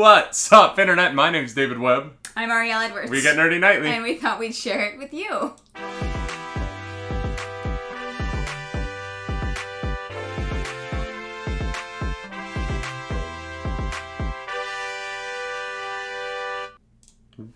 [0.00, 1.14] What's up, Internet?
[1.14, 2.14] My name's David Webb.
[2.34, 3.10] I'm Arielle Edwards.
[3.10, 3.90] We get Nerdy Nightly.
[3.90, 5.52] And we thought we'd share it with you.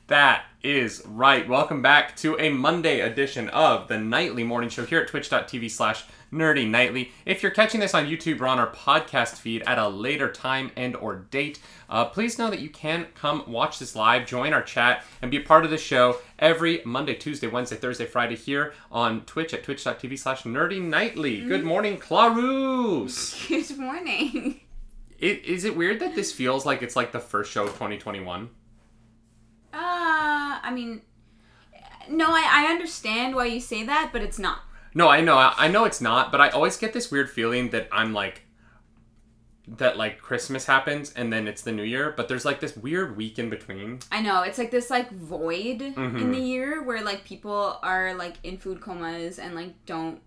[0.08, 1.48] That is right.
[1.48, 6.04] Welcome back to a Monday edition of the Nightly Morning Show here at twitch.tv slash
[6.34, 7.12] nerdy nightly.
[7.24, 10.72] If you're catching this on YouTube or on our podcast feed at a later time
[10.76, 14.62] and or date, uh, please know that you can come watch this live, join our
[14.62, 18.74] chat, and be a part of the show every Monday, Tuesday, Wednesday, Thursday, Friday here
[18.90, 21.40] on Twitch at twitch.tv slash nerdy nightly.
[21.42, 23.48] Good morning, Clarus.
[23.48, 24.60] Good morning.
[25.18, 28.50] It, is it weird that this feels like it's like the first show of 2021?
[29.72, 29.78] Uh,
[30.62, 31.02] I mean,
[32.08, 34.60] no, I, I understand why you say that, but it's not.
[34.94, 35.36] No, I know.
[35.36, 38.42] I know it's not, but I always get this weird feeling that I'm like
[39.66, 43.16] that like Christmas happens and then it's the new year, but there's like this weird
[43.16, 43.98] week in between.
[44.12, 46.32] I know it's like this like void in Mhm.
[46.34, 50.20] the year where like people are like in food comas and like don't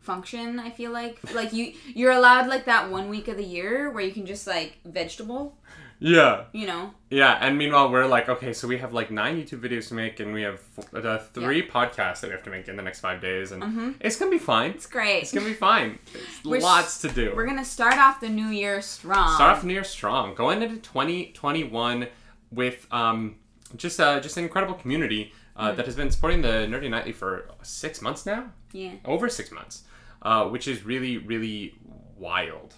[0.00, 0.58] function.
[0.58, 4.04] I feel like like you you're allowed like that one week of the year where
[4.04, 5.56] you can just like vegetable,
[6.00, 6.44] Yeah.
[6.52, 6.92] you know.
[7.10, 10.20] Yeah, and meanwhile we're like, okay, so we have like nine YouTube videos to make
[10.20, 10.60] and we have
[10.92, 13.94] uh, three podcasts that we have to make in the next 5 days and Mhm.
[14.00, 14.72] it's going to be fine.
[14.72, 15.22] It's great.
[15.22, 15.98] It's going to be fine.
[16.44, 17.32] Lots to do.
[17.36, 19.34] We're gonna start off the new year strong.
[19.36, 20.34] Start off the new year strong.
[20.34, 22.08] Going into 2021
[22.50, 23.36] with um,
[23.76, 25.76] just uh, just an incredible community uh, Mm.
[25.76, 28.50] that has been supporting the Nerdy Nightly for six months now.
[28.72, 28.92] Yeah.
[29.04, 29.84] Over six months,
[30.22, 31.74] uh, which is really, really
[32.16, 32.74] wild.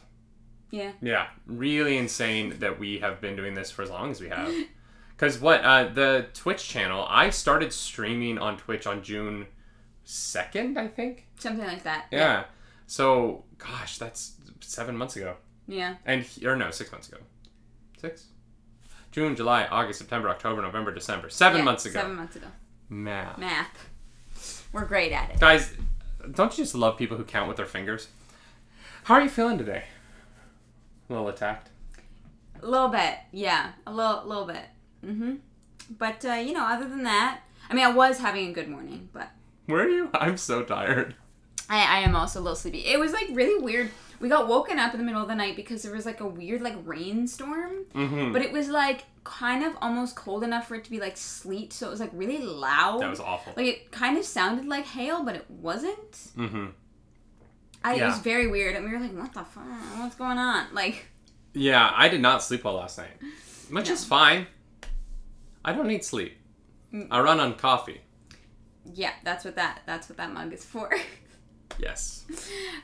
[0.76, 0.92] Yeah.
[1.00, 4.52] Yeah, really insane that we have been doing this for as long as we have.
[5.16, 9.46] Because what uh, the Twitch channel, I started streaming on Twitch on June
[10.04, 11.26] second, I think.
[11.38, 12.04] Something like that.
[12.12, 12.44] Yeah.
[12.86, 15.36] So, gosh, that's seven months ago.
[15.66, 15.94] Yeah.
[16.04, 17.16] And he- or no, six months ago.
[17.98, 18.26] Six.
[19.10, 21.30] June, July, August, September, October, November, December.
[21.30, 21.98] Seven Yeah, months ago.
[21.98, 22.48] Seven months ago.
[22.90, 23.38] Math.
[23.38, 24.68] Math.
[24.70, 25.40] We're great at it.
[25.40, 25.72] Guys,
[26.30, 28.08] don't you just love people who count with their fingers?
[29.04, 29.84] How are you feeling today?
[31.08, 31.70] A little attacked.
[32.62, 33.18] A little bit.
[33.32, 33.72] Yeah.
[33.86, 34.64] A little little bit.
[35.04, 35.34] Mm-hmm.
[35.98, 37.40] But uh, you know, other than that,
[37.70, 39.30] I mean I was having a good morning, but
[39.66, 40.10] Where are you?
[40.14, 41.14] I'm so tired.
[41.68, 42.86] I, I am also a little sleepy.
[42.86, 43.90] It was like really weird.
[44.18, 46.26] We got woken up in the middle of the night because there was like a
[46.26, 47.84] weird like rainstorm.
[47.94, 48.32] Mm-hmm.
[48.32, 51.72] But it was like kind of almost cold enough for it to be like sleet,
[51.72, 53.00] so it was like really loud.
[53.02, 53.52] that was awful.
[53.56, 56.12] like it kind of sounded like hail, but it wasn't.
[56.36, 56.66] Mm-hmm.
[57.84, 59.64] I, It was very weird, and we were like, "What the fuck?
[59.98, 61.06] What's going on?" Like,
[61.52, 63.16] Yeah, I did not sleep well last night,
[63.70, 63.92] which No.
[63.92, 64.46] is fine.
[65.64, 66.36] I don't need sleep.
[66.92, 67.08] Mm.
[67.10, 68.00] I run on coffee.
[68.94, 70.90] yeah, that's what that that's what that mug is for.
[71.78, 72.24] Yes.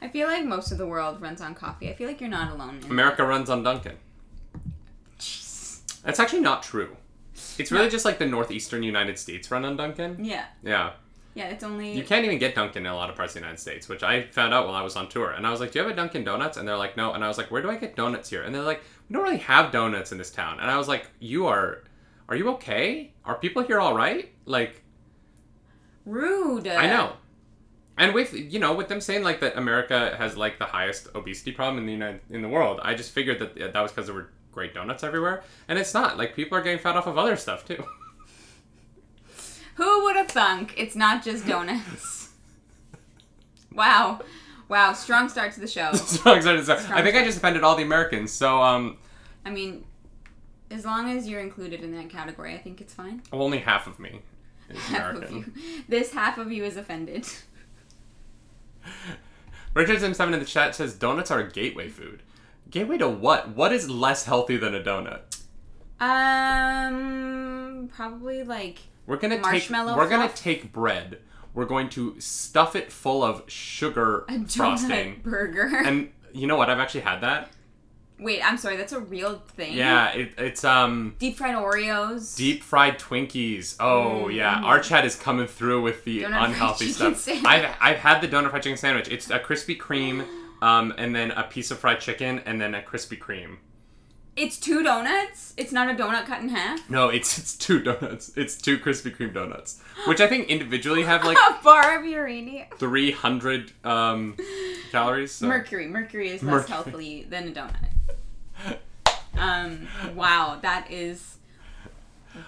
[0.03, 1.89] I feel like most of the world runs on coffee.
[1.89, 2.81] I feel like you're not alone.
[2.85, 3.97] In America runs on Dunkin'.
[5.19, 6.03] Jeez.
[6.03, 6.97] That's actually not true.
[7.59, 10.23] It's really just like the northeastern United States run on Dunkin'.
[10.25, 10.91] Yeah, Yeah.
[11.35, 11.47] Yeah.
[11.47, 13.59] It's only You can't even get Dunkin' in a lot of parts of the United
[13.61, 15.31] States, which I found out while I was on tour.
[15.31, 16.57] And I was like, Do you have a Dunkin' Donuts?
[16.57, 17.13] And they're like, No.
[17.13, 18.43] And I was like, Where do I get donuts here?
[18.43, 20.61] And they're like, We don't really have donuts in this town.
[20.61, 21.85] And I was like, You are.
[22.29, 23.13] Are you okay?
[23.25, 24.33] Are people here all right?
[24.47, 24.83] Like,
[26.05, 26.67] rude.
[26.67, 27.15] I know.
[27.99, 31.53] And with you know, with them saying like that America has like the highest obesity
[31.53, 34.15] problem in the United in the world, I just figured that that was because there
[34.15, 36.17] were great donuts everywhere, and it's not.
[36.17, 37.85] Like people are getting fat off of other stuff too.
[39.75, 40.75] Who would have thunk?
[40.77, 42.31] It's not just donuts.
[43.73, 44.21] wow,
[44.69, 44.93] wow.
[44.93, 45.93] Strong start to the show.
[45.95, 46.65] so excited!
[46.65, 48.33] So, I think I just offended all the Americans.
[48.33, 48.99] So um,
[49.45, 49.85] I mean,
[50.71, 53.23] as long as you're included in that category, I think it's fine.
[53.33, 54.21] only half of me
[54.69, 55.55] is Half American.
[55.89, 57.27] This half of you is offended.
[59.75, 62.23] Richard Sim Seven in the chat says donuts are a gateway food.
[62.71, 63.51] Gateway to what?
[63.57, 65.21] What is less healthy than a donut?
[66.01, 71.19] Um, probably like We're gonna take we're gonna take bread.
[71.55, 75.21] We're going to stuff it full of sugar a donut frosting.
[75.23, 75.67] burger.
[75.85, 76.71] And you know what?
[76.71, 77.51] I've actually had that.
[78.19, 78.77] Wait, I'm sorry.
[78.77, 79.75] That's a real thing.
[79.75, 82.37] Yeah, it, it's um Deep fried Oreos.
[82.37, 83.77] deep fried Twinkies.
[83.81, 84.65] Oh Mm, yeah, mhm.
[84.65, 87.19] our chat is coming through with the Donut unhealthy stuff.
[87.19, 87.45] sandwich.
[87.45, 89.09] I've I've had the donut fried chicken sandwich.
[89.09, 90.25] It's a Krispy Kreme,
[90.63, 93.57] um, and then a piece of fried chicken, and then a Krispy Kreme.
[94.35, 95.53] It's two donuts.
[95.59, 96.89] It's not a donut cut in half.
[96.89, 98.33] No, it's it's two donuts.
[98.37, 102.67] It's two Krispy Kreme donuts, which I think individually have like a bar of uranium.
[102.79, 104.37] three hundred um,
[104.91, 105.33] calories.
[105.33, 105.47] So.
[105.47, 105.87] Mercury.
[105.87, 106.69] Mercury is less Mercury.
[106.73, 108.79] healthy than a donut.
[109.39, 109.89] Um.
[110.15, 110.59] Wow.
[110.63, 111.37] That is.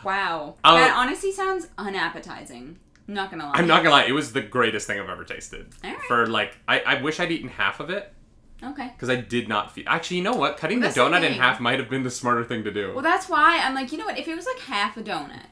[0.02, 0.54] Wow.
[0.64, 2.78] Um, that honestly sounds unappetizing.
[3.06, 3.52] I'm not gonna lie.
[3.54, 5.74] I'm not gonna lie, it was the greatest thing I've ever tasted.
[6.08, 8.10] For like, I, I wish I'd eaten half of it
[8.70, 8.90] Okay.
[8.94, 9.84] because I did not feel.
[9.86, 10.56] Actually, you know what?
[10.56, 12.70] Cutting Well, the that's the donut in half might have been the smarter thing to
[12.70, 12.92] do.
[12.94, 14.18] Well, that's why I'm like, you know what?
[14.18, 15.46] If it was like half a donut,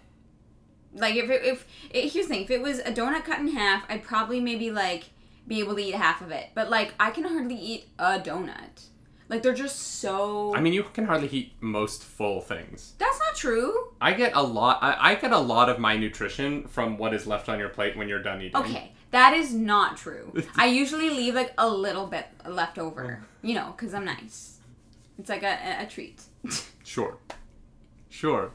[0.94, 3.48] like if it, if it, here's the thing, if it was a donut cut in
[3.48, 5.04] half, I'd probably maybe like
[5.46, 6.48] be able to eat half of it.
[6.54, 8.86] But like, I can hardly eat a donut.
[9.28, 10.54] Like they're just so.
[10.54, 12.92] I mean, you can hardly eat most full things.
[12.98, 13.92] that's not true.
[14.00, 14.78] I get a lot.
[14.82, 17.96] I, I get a lot of my nutrition from what is left on your plate
[17.96, 18.56] when you're done eating.
[18.56, 20.34] Okay, that is not true.
[20.56, 23.26] I usually leave like a little bit left over, oh.
[23.42, 24.58] you know, because I'm nice.
[25.18, 26.22] It's like a, a, a treat.
[26.84, 27.16] Sure.
[28.10, 28.50] Sure.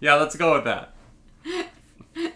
[0.00, 0.94] Yeah, let's go with that.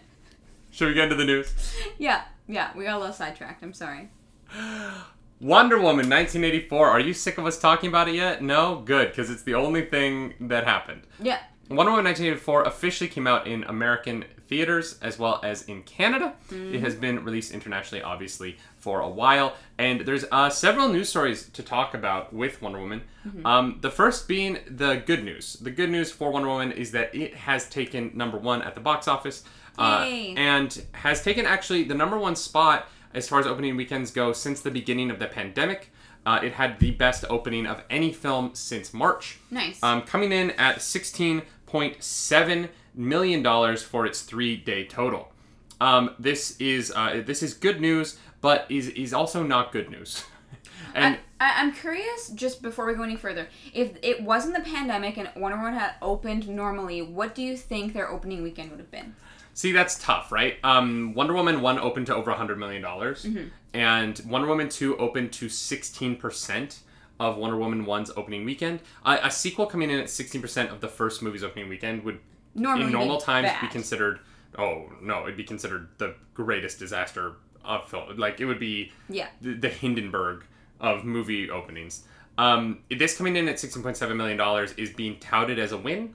[0.71, 1.55] Should we get into the news?
[1.99, 3.63] yeah, yeah, we got a little sidetracked.
[3.63, 4.09] I'm sorry.
[5.41, 6.89] Wonder Woman 1984.
[6.89, 8.43] Are you sick of us talking about it yet?
[8.43, 8.81] No?
[8.85, 11.03] Good, because it's the only thing that happened.
[11.21, 11.39] Yeah.
[11.69, 16.35] Wonder Woman 1984 officially came out in American theaters as well as in Canada.
[16.51, 19.55] It has been released internationally, obviously, for a while.
[19.79, 23.03] And there's uh, several news stories to talk about with Wonder Woman.
[23.45, 25.55] Um, the first being the good news.
[25.55, 28.81] The good news for Wonder Woman is that it has taken number one at the
[28.81, 29.45] box office.
[29.77, 30.05] Uh,
[30.37, 34.61] and has taken actually the number one spot as far as opening weekends go since
[34.61, 35.91] the beginning of the pandemic.
[36.27, 39.83] Uh, it had the best opening of any film since March Nice.
[39.83, 45.33] um, coming in at $16.7 million dollars for its three-day total.
[45.81, 50.25] Um, this is uh, this is good news, but is is also not good news.
[50.95, 55.17] and I, I'm curious, just before we go any further, if it wasn't the pandemic
[55.19, 58.91] and Wonder Woman had opened normally, what do you think their opening weekend would have
[58.91, 59.15] been?
[59.55, 60.57] see, that's tough, right?
[60.63, 63.27] Um, Wonder Woman one opened to over $100 million, dollars
[63.73, 66.79] and Wonder Woman two opened to 16%
[67.21, 68.81] of Wonder Woman 1's opening weekend.
[69.05, 72.19] Uh, a sequel coming in at 16% of the first movie's opening weekend would
[72.55, 74.21] Normally in normal times be considered
[74.59, 77.35] oh no it'd be considered the greatest disaster
[77.65, 79.29] of film like it would be Yeah.
[79.41, 80.45] the, the hindenburg
[80.81, 82.05] of movie openings.
[82.37, 86.15] Um, this coming in at 16.7 million dollars is being touted as a win.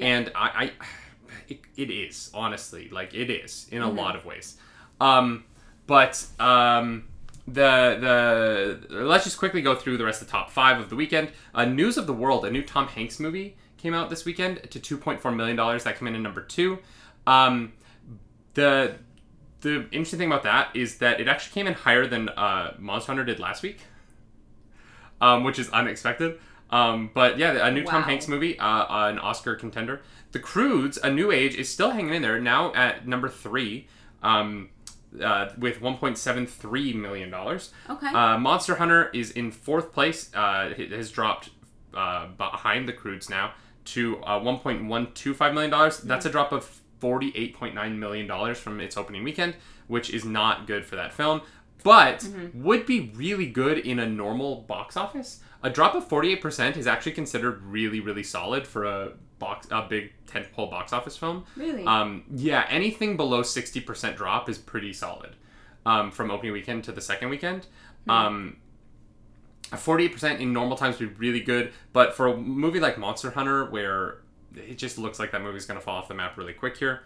[0.00, 0.72] And i, I
[1.48, 4.56] it, it is honestly like it is in a lot of ways.
[5.00, 5.44] Um,
[5.86, 7.04] but um,
[7.46, 10.96] the the let's just quickly go through the rest of the top five of the
[10.96, 11.30] weekend.
[11.54, 13.56] Uh, News of the World, a new Tom Hanks movie,
[13.86, 15.84] came out this weekend to two point four million dollars.
[15.84, 16.78] That came in at number two.
[17.24, 17.72] Um,
[18.54, 18.96] the
[19.60, 23.12] the interesting thing about that is that it actually came in higher than uh, Monster
[23.12, 23.78] Hunter did last week,
[25.20, 26.40] um, which is unexpected.
[26.70, 30.02] Um, but yeah, a new Tom Hanks movie, uh, an Oscar contender.
[30.32, 33.86] The Croods, A New Age, is still hanging in there now at number three.
[34.22, 34.70] Um,
[35.22, 37.72] uh, with 1.73 million dollars.
[37.88, 38.08] Okay.
[38.08, 40.34] Uh, Monster Hunter is in fourth place.
[40.34, 41.50] Uh, it has dropped
[41.94, 43.54] uh, behind the Croods now
[43.86, 45.98] to uh, 1.125 million dollars.
[45.98, 49.54] That's a drop of 48.9 million dollars from its opening weekend,
[49.86, 51.42] which is not good for that film.
[51.82, 55.40] But would be really good in a normal box office.
[55.62, 60.12] A drop of 48% is actually considered really, really solid for a box, a big
[60.26, 61.44] tentpole box office film.
[61.56, 61.84] really?
[61.84, 65.36] Um, yeah, anything below 60% drop is pretty solid
[65.84, 67.66] um, from opening weekend to the second weekend.
[68.08, 68.56] Um,
[69.72, 73.30] a 48% in normal times would be really good, but for a movie like Monster
[73.30, 74.18] Hunter, where
[74.54, 77.02] it just looks like that movie's going to fall off the map really quick here.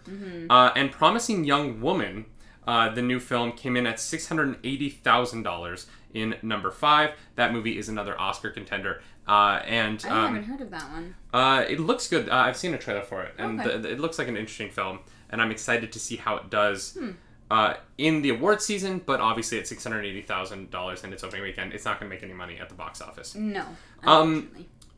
[0.51, 2.27] Uh, and Promising Young Woman,
[2.67, 7.13] uh, the new film, came in at $680,000 in number five.
[7.37, 9.03] That movie is another Oscar contender.
[9.29, 11.15] Uh, and I um, haven't heard of that one.
[11.32, 12.29] uh, it looks good.
[12.29, 13.91] Uh, I've seen a trailer for it, and Okay.
[13.93, 15.01] it looks like an interesting film.
[15.31, 17.11] And I'm excited to see how it does Hmm.
[17.51, 19.03] Uh, in the award season.
[19.05, 22.11] But obviously, at six hundred eighty thousand dollars in its opening weekend, it's not going
[22.11, 23.35] to make any money at the box office.
[23.35, 23.65] No.
[24.05, 24.51] Um.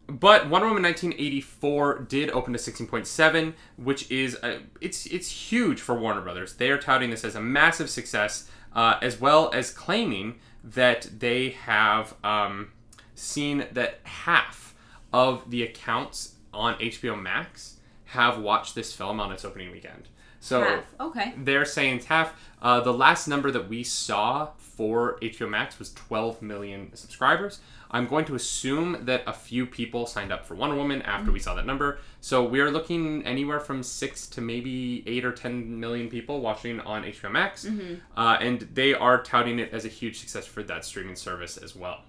[0.08, 5.94] But Wonder Woman 1984 did open to 16.7, which is uh it's it's huge for
[5.98, 6.54] Warner Brothers.
[6.54, 11.50] They are touting this as a massive success, uh, as well as claiming that they
[11.50, 12.72] have um,
[13.14, 14.74] seen that half
[15.12, 20.08] of the accounts on HBO Max have watched this film on its opening weekend.
[20.42, 20.84] So Half.
[20.98, 21.34] Okay.
[21.36, 22.34] they're saying it's half.
[22.60, 27.60] Uh, the last number that we saw for HBO Max was 12 million subscribers.
[27.92, 31.38] I'm going to assume that a few people signed up for Wonder Woman after we
[31.38, 32.00] saw that number.
[32.20, 36.80] So we are looking anywhere from six to maybe eight or 10 million people watching
[36.80, 37.64] on HBO Max.
[38.16, 41.76] Uh, and they are touting it as a huge success for that streaming service as
[41.76, 42.00] well.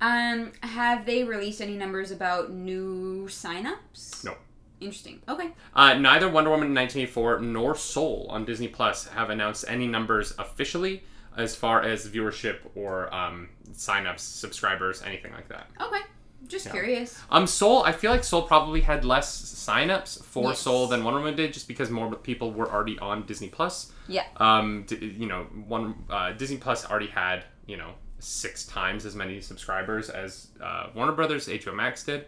[0.00, 4.24] Um, have they released any numbers about new signups?
[4.24, 4.36] No.
[4.80, 5.20] Interesting.
[5.28, 5.50] Okay.
[5.74, 11.02] Uh, neither Wonder Woman 1984 nor Soul on Disney Plus have announced any numbers officially
[11.36, 15.66] as far as viewership or um, signups, subscribers, anything like that.
[15.80, 16.00] Okay.
[16.46, 16.72] Just Yeah.
[16.72, 17.20] curious.
[17.30, 17.82] Um, Soul.
[17.82, 20.60] I feel like Soul probably had less signups for Yes.
[20.60, 23.92] Soul than Wonder Woman did, just because more people were already on Disney Plus.
[24.08, 24.24] Yeah.
[24.38, 29.14] Um, d- you know, one uh, Disney Plus already had you know six times as
[29.14, 32.26] many subscribers as uh, Warner Brothers HBO Max did.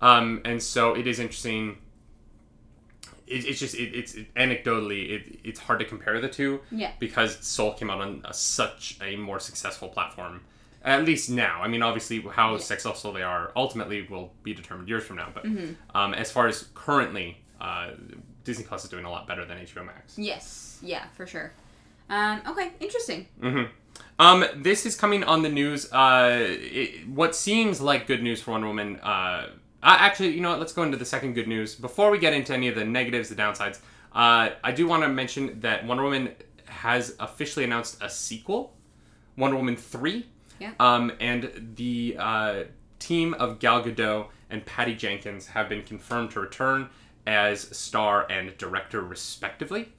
[0.00, 1.78] Um, and so it is interesting.
[3.26, 6.92] It, it's just it, it's it, anecdotally it, it's hard to compare the two Yeah.
[6.98, 10.42] because Soul came out on a, such a more successful platform.
[10.84, 12.58] At least now, I mean, obviously, how Yeah.
[12.58, 15.28] successful they are ultimately will be determined years from now.
[15.32, 15.96] But Mm-hmm.
[15.96, 17.90] um, as far as currently, uh,
[18.44, 20.18] Disney Plus is doing a lot better than HBO Max.
[20.18, 20.78] Yes.
[20.82, 21.52] Yeah, for sure.
[22.10, 23.28] Um, okay, interesting.
[23.40, 23.62] hmm
[24.22, 25.92] Um, this is coming on the news.
[25.92, 29.00] Uh, it, what seems like good news for Wonder Woman.
[29.00, 29.48] Uh,
[29.82, 30.60] uh, actually, you know what?
[30.60, 33.28] Let's go into the second good news before we get into any of the negatives,
[33.30, 33.80] the downsides.
[34.14, 36.30] Uh, I do want to mention that Wonder Woman
[36.66, 38.76] has officially announced a sequel,
[39.36, 40.26] Wonder Woman three.
[40.60, 40.74] Yeah.
[40.78, 42.62] Um, and the uh,
[43.00, 46.88] team of Gal Gadot and Patty Jenkins have been confirmed to return
[47.26, 49.92] as star and director, respectively.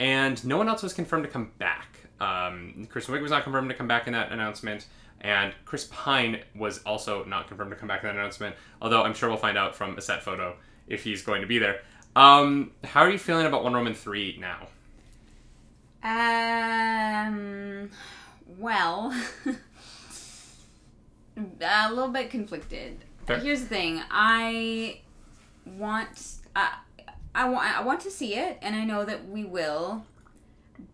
[0.00, 1.89] And no one else was confirmed to come back.
[2.20, 4.86] Um, Kristen Wiig was not confirmed to come back in that announcement,
[5.20, 8.56] and Chris Pine was also not confirmed to come back in that announcement.
[8.82, 11.58] Although I'm sure we'll find out from a set photo if he's going to be
[11.58, 11.80] there.
[12.16, 14.68] Um, how are you feeling about Wonder Woman three now?
[16.02, 17.90] Um,
[18.58, 19.14] well,
[21.36, 23.04] a little bit conflicted.
[23.26, 23.38] Fair.
[23.38, 25.00] Here's the thing: I
[25.66, 26.74] want, I,
[27.34, 30.04] I want, I want to see it, and I know that we will.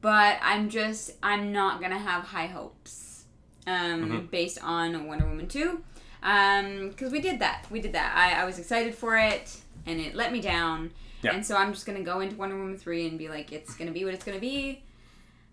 [0.00, 3.25] But I'm just, I'm not gonna have high hopes,
[3.66, 4.31] um, Mhm.
[4.31, 5.83] based on Wonder Woman two,
[6.23, 8.14] um, because we did that, we did that.
[8.16, 10.93] I, I was excited for it, and it let me down.
[11.23, 11.35] Yeah.
[11.35, 13.93] And so I'm just gonna go into Wonder Woman three and be like, it's gonna
[13.93, 14.83] be what it's gonna be.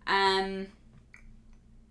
[0.08, 0.68] Um.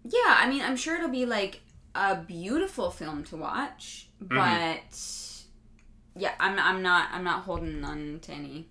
[0.05, 1.61] Yeah, I mean, I'm sure it'll be like
[1.95, 4.37] a beautiful film to watch, Mm-hmm.
[4.37, 8.69] but yeah, I'm I'm not I'm not holding on to any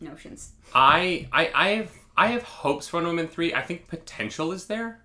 [0.00, 0.52] notions.
[0.74, 3.52] I I I have I have hopes for Wonder Woman three.
[3.54, 5.00] I think potential is there.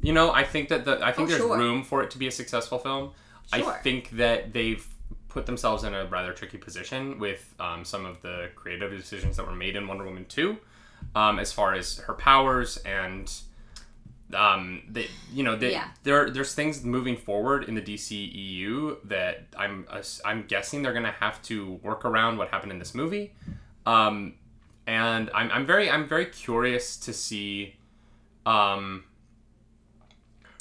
[0.00, 1.56] You know, I think that the I think Oh, there's sure.
[1.58, 3.12] room for it to be a successful film.
[3.52, 4.86] I think that they've
[5.28, 9.46] put themselves in a rather tricky position with um, some of the creative decisions that
[9.46, 10.58] were made in Wonder Woman two,
[11.14, 13.30] um, as far as her powers and
[14.32, 15.88] um they you know they, Yeah.
[16.02, 21.12] there there's things moving forward in the DCEU that I'm ass- I'm guessing they're gonna
[21.20, 23.34] have to work around what happened in this movie,
[23.84, 24.34] um,
[24.86, 27.76] and I'm I'm very I'm very curious to see,
[28.46, 29.04] um.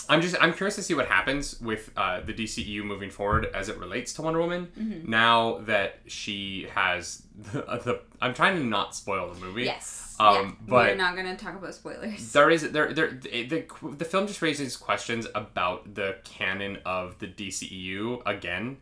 [0.09, 3.69] I'm just I'm curious to see what happens with uh, the DCEU moving forward as
[3.69, 4.67] it relates to Wonder Woman.
[4.77, 5.09] Mm-hmm.
[5.09, 9.63] Now that she has the, the I'm trying to not spoil the movie.
[9.63, 10.17] Yes.
[10.19, 10.51] Um, yeah.
[10.67, 12.33] but- we're not gonna talk about spoilers.
[12.33, 13.65] There is there there the,
[13.97, 18.77] the film just raises questions about the canon of the DCEU again,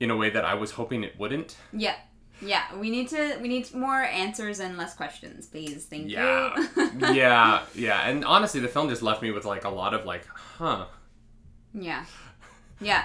[0.00, 1.56] in a way that I was hoping it wouldn't.
[1.72, 1.94] Yeah.
[2.42, 5.86] Yeah, we need to we need more answers and less questions, please.
[5.86, 6.54] Thank Yeah.
[6.76, 6.90] you.
[7.12, 10.26] yeah, yeah, and honestly, the film just left me with like a lot of like,
[10.26, 10.86] huh.
[11.72, 12.04] Yeah.
[12.80, 13.04] Yeah.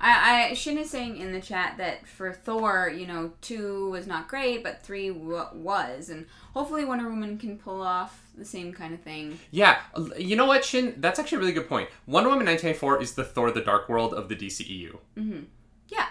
[0.00, 4.06] I, I Shin is saying in the chat that for Thor, you know, two was
[4.06, 8.72] not great, but three w- was, and hopefully Wonder Woman can pull off the same
[8.72, 9.40] kind of thing.
[9.50, 9.78] Yeah,
[10.16, 10.94] you know what, Shin?
[10.98, 11.88] That's actually a really good point.
[12.06, 14.98] Wonder Woman 1984 is the Thor: The Dark World of the DCEU.
[15.16, 15.40] Mm-hmm.
[15.88, 16.06] Yeah.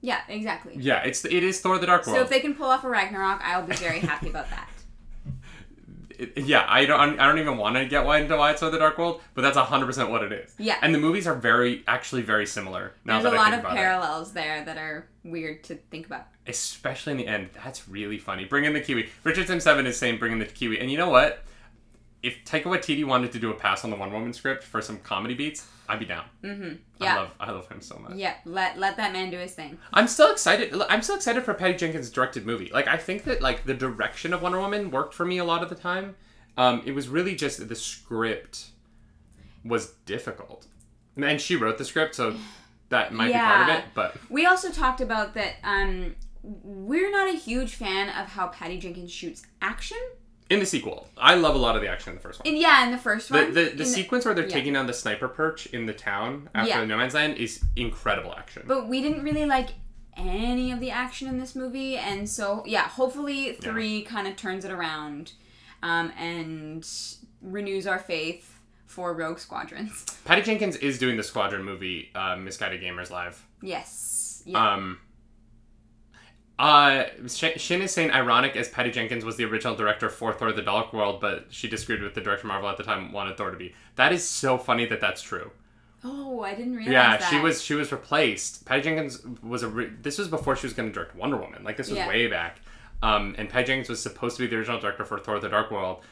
[0.00, 0.74] Yeah, exactly.
[0.78, 2.16] Yeah, it's it is Thor: The Dark World.
[2.18, 4.68] So if they can pull off a Ragnarok, I'll be very happy about that.
[6.18, 8.70] It- yeah, I don't I don't even want to get why into why it's Thor:
[8.70, 10.54] The Dark World, but that's 100 percent what it is.
[10.58, 10.76] Yeah.
[10.82, 12.92] and the movies are very actually very similar.
[13.04, 13.76] Now There's a lot of about it.
[13.76, 16.26] parallels there that are weird to think about.
[16.46, 17.50] especially in the end.
[17.62, 18.44] That's really funny.
[18.44, 19.08] Bring in the Kiwi.
[19.24, 21.44] Richard Seven is saying bring in the Kiwi, and you know what?
[22.22, 24.98] If Taika Waititi wanted to do a pass on the Wonder Woman script for some
[24.98, 26.24] comedy beats, I'd be down.
[26.44, 27.02] Mm-hmm.
[27.02, 28.14] I love I love him so much.
[28.14, 28.34] Yeah.
[28.44, 29.76] Let let that man do his thing.
[29.92, 30.72] I'm still excited.
[30.88, 32.70] I'm still excited for Patty Jenkins' directed movie.
[32.72, 35.64] Like I think that like the direction of Wonder Woman worked for me a lot
[35.64, 36.14] of the time.
[36.56, 38.66] Um, it was really just the script
[39.64, 40.66] was difficult,
[41.16, 42.36] and she wrote the script, so
[42.90, 43.84] that might be part of it.
[43.94, 45.54] But We also talked about that.
[45.64, 49.98] Um, we're not a huge fan of how Patty Jenkins shoots action.
[50.50, 52.48] In the sequel, I love a lot of the action in the first one.
[52.48, 54.52] And yeah, in the first The, one, the, the in sequence where they're yeah.
[54.52, 56.84] taking down the sniper perch in the town after Yeah.
[56.84, 58.64] No Man's Land is incredible action.
[58.66, 59.70] but we didn't really like
[60.16, 64.64] any of the action in this movie, and so yeah, hopefully three kind of turns
[64.66, 65.32] it around,
[65.82, 66.86] um, and
[67.40, 70.04] renews our faith for Rogue Squadrons.
[70.24, 73.46] Patty Jenkins is doing the Squadron movie, uh, Misguided Gamers Live.
[73.62, 74.42] Yes.
[74.44, 74.72] Yeah.
[74.74, 74.98] Um,
[76.60, 80.62] uh, Shin is saying ironic as Patty Jenkins was the original director for Thor: The
[80.62, 83.56] Dark World, but she disagreed with the director Marvel at the time wanted Thor to
[83.56, 83.74] be.
[83.96, 85.50] That is so funny that that's true.
[86.04, 86.92] Oh, I didn't realize that.
[86.92, 87.30] Yeah, that.
[87.30, 88.64] she was she was replaced.
[88.66, 91.64] Patty Jenkins was a re- this was before she was going to direct Wonder Woman.
[91.64, 92.08] Like this was Yeah.
[92.08, 92.60] way back.
[93.02, 95.70] Um, and Patty Jenkins was supposed to be the original director for Thor: The Dark
[95.70, 96.02] World.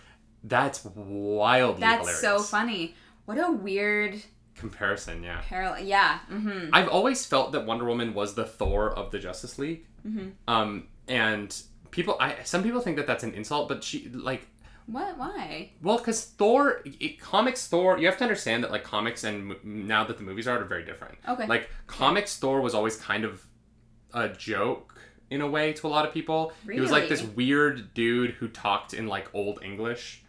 [0.45, 2.21] That's wildly That's hilarious.
[2.21, 2.95] so funny.
[3.27, 4.23] What a weird
[4.59, 5.41] Comparison, yeah.
[5.43, 5.85] parallel.
[5.85, 6.19] Yeah.
[6.31, 6.71] Mm-hmm.
[6.73, 9.87] I've always felt that Wonder Woman was the Thor of the Justice League.
[10.07, 10.29] Mm-hmm.
[10.47, 11.57] Um, and
[11.91, 14.47] people, I some people think that that's an insult, but she like
[14.87, 15.19] What?
[15.19, 15.71] Why?
[15.83, 20.05] Well, because Thor, it, comics Thor, you have to understand that like comics and now
[20.05, 21.19] that the movies are, are very different.
[21.29, 21.47] Okay.
[21.47, 23.45] Like comics Thor was always kind of
[24.15, 24.99] a joke
[25.31, 26.53] in a way to a lot of people.
[26.65, 26.77] Really?
[26.77, 30.25] He was like this weird dude who talked in like old English.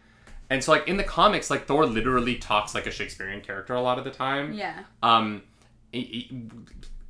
[0.50, 3.80] And so like in the comics, like Thor literally talks like a Shakespearean character a
[3.80, 4.52] lot of the time.
[4.52, 4.80] Yeah.
[5.02, 5.42] Um,
[5.92, 6.50] it- it-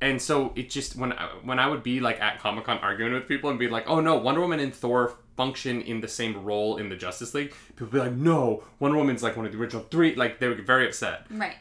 [0.03, 3.13] and so it just when I, when I would be like at Comic Con arguing
[3.13, 6.43] with people and be like, oh no, Wonder Woman and Thor function in the same
[6.43, 9.51] role in the Justice League, people would be like, no, Wonder Woman's like one of
[9.51, 10.15] the original three.
[10.15, 11.25] Like they would get very upset.
[11.29, 11.55] Right.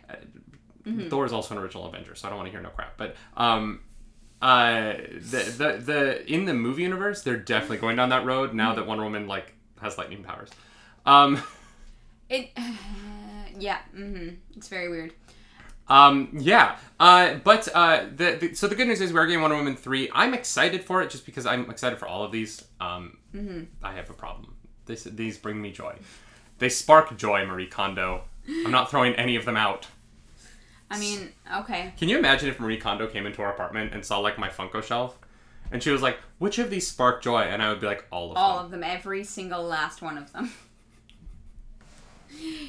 [1.11, 2.97] Thor is also an original Avenger, so I don't want to hear no crap.
[2.97, 3.81] But um,
[4.43, 8.75] uh, the the the in the movie universe, they're definitely going down that road now
[8.75, 10.51] that Wonder Woman like has lightning powers.
[11.07, 11.43] Um.
[12.31, 12.51] It.
[13.59, 13.79] yeah.
[13.95, 14.37] Mm-hmm.
[14.57, 15.13] It's very weird.
[15.89, 16.77] Um, yeah.
[17.01, 20.09] Uh, but uh, the, the so the good news is we're getting Wonder Woman three.
[20.15, 22.65] I'm excited for it just because I'm excited for all of these.
[22.81, 23.19] Um,
[23.83, 24.55] I have a problem.
[24.87, 25.97] This these bring me joy.
[26.59, 28.23] They spark joy, Marie Kondo.
[28.49, 29.87] I'm not throwing any of them out.
[30.91, 31.93] I mean, okay.
[31.97, 34.83] Can you imagine if Marie Kondo came into our apartment and saw like my Funko
[34.83, 35.19] shelf,
[35.71, 38.31] and she was like, "Which of these spark joy?" And I would be like, "All
[38.33, 38.85] of All them." of them.
[38.85, 40.53] Every single last one of them.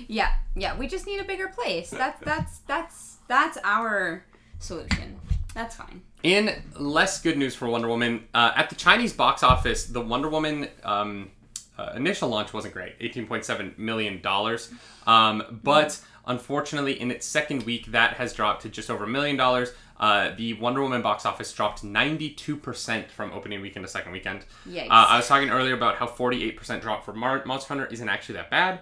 [0.08, 0.34] yeah.
[0.56, 0.77] Yeah.
[0.77, 1.89] We just need a bigger place.
[1.89, 4.25] That's that's that's that's our
[4.60, 5.20] solution.
[5.53, 6.01] That's fine.
[6.24, 10.30] In less good news for Wonder Woman, uh, at the Chinese box office, the Wonder
[10.30, 11.32] Woman um,
[11.77, 14.72] uh, initial launch wasn't great, eighteen point seven million dollars.
[15.08, 19.38] Um, but unfortunately, in its second week, that has dropped to just over a million
[19.38, 19.72] dollars.
[20.00, 24.12] Uh, the Wonder Woman box office dropped ninety two percent from opening weekend to second
[24.12, 24.46] weekend.
[24.68, 24.88] Yikes.
[24.88, 27.86] Uh, I was talking earlier about how forty eight percent drop for Mar- Monster Hunter
[27.88, 28.80] isn't actually that bad.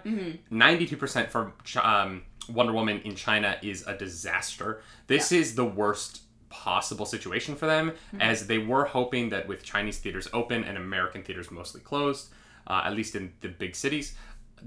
[0.86, 4.80] Two percent for Ch- um, Wonder Woman in China is a disaster.
[5.08, 9.98] This is the worst possible situation for them, as they were hoping that with Chinese
[9.98, 12.30] theaters open and American theaters mostly closed,
[12.66, 14.14] uh, at least in the big cities,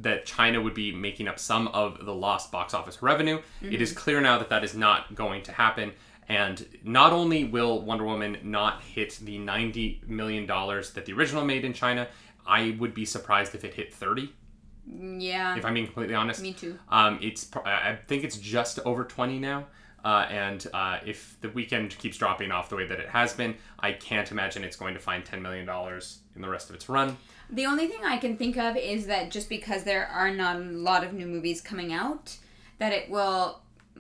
[0.02, 3.42] that China would be making up some of the lost box office revenue.
[3.62, 5.92] It is clear now that that is not going to happen.
[6.30, 11.66] And not only will Wonder Woman not hit the $90 million that the original made
[11.66, 12.08] in China,
[12.46, 14.34] I would be surprised if it hit 30,
[15.18, 15.56] yeah.
[15.56, 16.42] if I'm being completely honest.
[16.42, 16.78] Me too.
[16.90, 19.66] Um, it's I I think it's just over 20 now.
[20.04, 23.56] Uh, and uh, if the weekend keeps dropping off the way that it has been,
[23.80, 25.70] I can't imagine it's going to find $10 million
[26.36, 27.16] in the rest of its run.
[27.54, 30.60] The only thing I can think of is that just because there are not a
[30.60, 32.36] lot of new movies coming out,
[32.80, 33.60] that it will,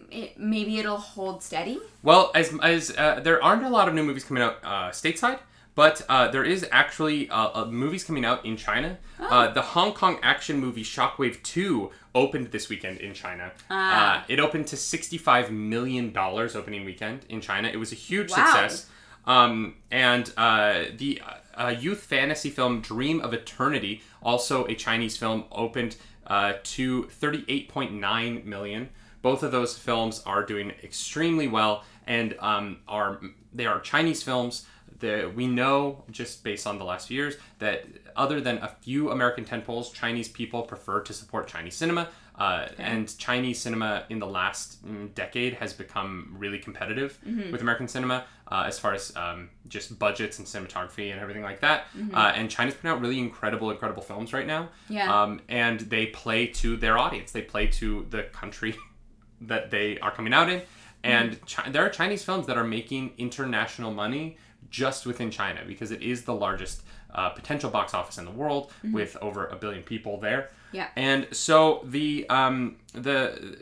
[0.09, 1.79] it, maybe it'll hold steady.
[2.01, 5.39] Well, as, as uh, there aren't a lot of new movies coming out uh, stateside,
[5.75, 8.97] but uh, there is actually uh, uh, movies coming out in China.
[9.19, 13.51] Uh, the Hong Kong action movie Shockwave 2 opened this weekend in China.
[13.69, 14.21] Ah.
[14.21, 17.67] Uh, it opened to $65 million opening weekend in China.
[17.69, 18.37] It was a huge Wow.
[18.37, 18.87] success.
[19.25, 21.21] Um, and uh, the
[21.55, 25.95] uh, youth fantasy film Dream of Eternity, also a Chinese film, opened
[26.27, 28.89] uh, to 38.9 million.
[29.21, 33.21] Both of those films are doing extremely well and um, are
[33.53, 34.65] they are Chinese films.
[34.99, 37.85] The, we know just based on the last few years that
[38.15, 42.09] other than a few American tentpoles, Chinese people prefer to support Chinese cinema.
[42.35, 47.19] Uh, And Chinese cinema in the last mm, decade has become really competitive
[47.51, 51.59] with American cinema uh, as far as um, just budgets and cinematography and everything like
[51.61, 51.85] that.
[52.13, 54.69] Uh, and China's putting out really incredible, incredible films right now.
[54.89, 55.13] Yeah.
[55.23, 57.31] Um, and they play to their audience.
[57.31, 58.75] They play to the country
[59.41, 60.61] that they are coming out in.
[61.03, 64.37] And Chi- there are Chinese films that are making international money
[64.69, 66.81] just within China because it is the largest
[67.13, 70.49] uh, potential box office in the world with over a billion people there.
[70.73, 70.88] Yeah.
[70.95, 73.57] And so the um, the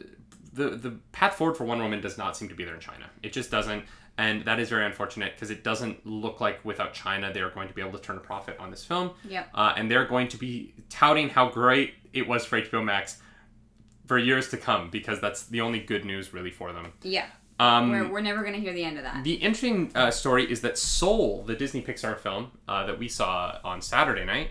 [0.54, 3.10] the the path forward for Wonder Woman does not seem to be there in China.
[3.24, 3.86] It just doesn't,
[4.17, 7.67] and that is very unfortunate because it doesn't look like without China they are going
[7.67, 9.12] to be able to turn a profit on this film.
[9.28, 9.50] Yep.
[9.54, 13.17] Uh, and they're going to be touting how great it was for HBO Max
[14.08, 16.91] for years to come because that's the only good news really for them.
[17.04, 17.26] Yeah.
[17.60, 19.24] Um, We're, we're never going to hear the end of that.
[19.24, 23.60] the interesting uh, story is that Soul, the Disney Pixar film uh, that we saw
[23.63, 24.50] on Saturday night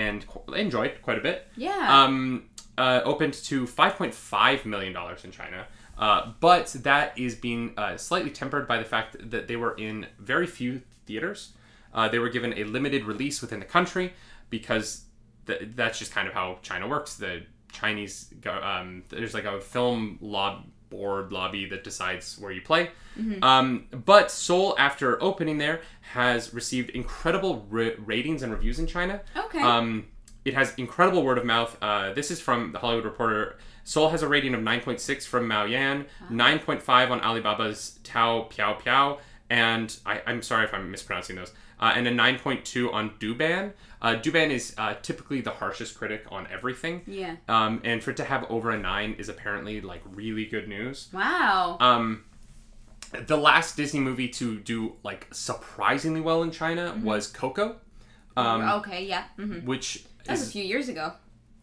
[0.00, 2.02] and qu- enjoyed quite a bit, Yeah.
[2.04, 2.44] um,
[2.78, 5.66] uh, opened to $5.5 million in China.
[5.98, 10.06] Uh, but that is being uh, slightly tempered by the fact that they were in
[10.18, 11.52] very few theaters.
[11.92, 14.12] Uh, they were given a limited release within the country
[14.48, 15.04] because
[15.46, 17.16] th- that's just kind of how China works.
[17.16, 22.60] The Chinese, go- um, there's like a film law board lobby that decides where you
[22.60, 22.90] play.
[23.42, 29.20] Um, but Soul, after opening there, has received incredible ra- ratings and reviews in China.
[29.36, 29.60] Okay.
[29.60, 30.06] Um,
[30.44, 31.76] it has incredible word of mouth.
[31.82, 33.58] Uh, this is from the Hollywood Reporter.
[33.84, 39.18] Soul has a rating of 9.6 from Maoyan, 9.5 on Alibaba's Taopiaopiao,
[39.50, 43.72] and I, I'm sorry if I'm mispronouncing those, uh, and a 9.2 on Douban.
[44.02, 47.02] Uh, Douban is uh, typically the harshest critic on everything.
[47.06, 47.36] yeah.
[47.48, 51.08] Um, and for it to have over a 9 is apparently like really good news.
[51.12, 51.76] Wow.
[51.80, 52.24] Um,
[53.26, 57.76] the last Disney movie to do like surprisingly well in China was Coco.
[58.36, 59.04] Um, okay.
[59.04, 59.24] Yeah.
[59.36, 61.12] hmm which That was is a few years ago.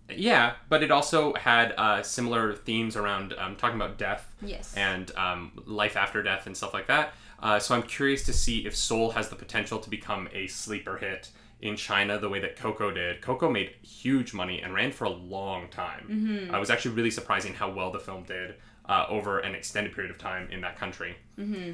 [0.10, 4.74] yeah, but it also had uh, similar themes around um, talking about death Yes.
[4.78, 7.14] and um, life after death and stuff like that.
[7.42, 10.98] Uh, so I'm curious to see if Soul has the potential to become a sleeper
[10.98, 11.30] hit
[11.62, 13.22] in China the way that Coco did.
[13.22, 16.08] Coco made huge money and ran for a long time.
[16.10, 16.54] Mm-hmm.
[16.54, 18.56] Uh, it was actually really surprising how well the film did
[18.88, 21.16] uh, over an extended period of time in that country.
[21.40, 21.72] Mm-hmm.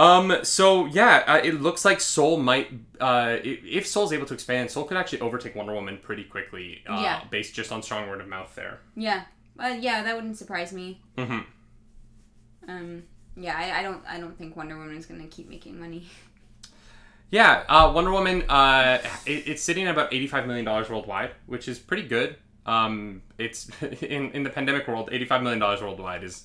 [0.00, 0.36] Um.
[0.42, 2.72] So yeah, uh, it looks like Soul might.
[2.98, 6.82] Uh, if Soul's able to expand, Soul could actually overtake Wonder Woman pretty quickly.
[6.88, 7.24] Uh, Yeah.
[7.30, 8.80] Based just on strong word of mouth there.
[8.96, 9.24] yeah.
[9.62, 10.02] Uh, yeah.
[10.02, 11.02] That wouldn't surprise me.
[11.18, 11.40] hmm
[12.66, 13.02] Um.
[13.36, 13.54] Yeah.
[13.56, 14.02] I, I don't.
[14.08, 16.06] I don't think Wonder Woman is gonna keep making money.
[17.32, 17.64] Yeah.
[17.68, 18.42] Uh, Wonder Woman.
[18.48, 22.36] Uh, it, it's sitting at about eighty-five million dollars worldwide, which is pretty good.
[22.64, 23.68] Um, it's
[24.02, 26.44] in in the pandemic world, eighty-five million dollars worldwide is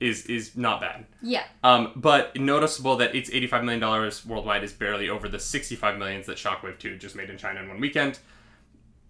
[0.00, 1.06] is is not bad.
[1.22, 1.44] Yeah.
[1.64, 6.26] Um, but noticeable that it's eighty-five million dollars worldwide is barely over the sixty-five millions
[6.26, 8.18] that Shockwave Two just made in China in one weekend.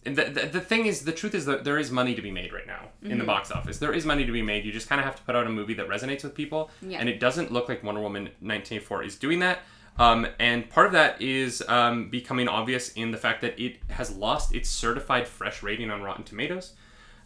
[0.05, 2.31] And the, the, the thing is, the truth is that there is money to be
[2.31, 3.79] made right now in the box office.
[3.79, 4.65] There is money to be made.
[4.65, 6.71] You just kind of have to put out a movie that resonates with people.
[6.81, 6.99] Yeah.
[7.01, 9.59] And it doesn't look like Wonder Woman 1984 is doing that.
[9.99, 14.15] Um, and part of that is um, becoming obvious in the fact that it has
[14.15, 16.75] lost its certified fresh rating on Rotten Tomatoes.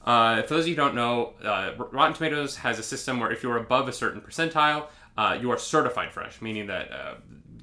[0.04, 3.30] Uh, for those of you who don't know, uh, Rotten Tomatoes has a system where
[3.30, 4.87] if you're above a certain percentile,
[5.18, 7.14] uh, you are certified fresh, meaning that uh,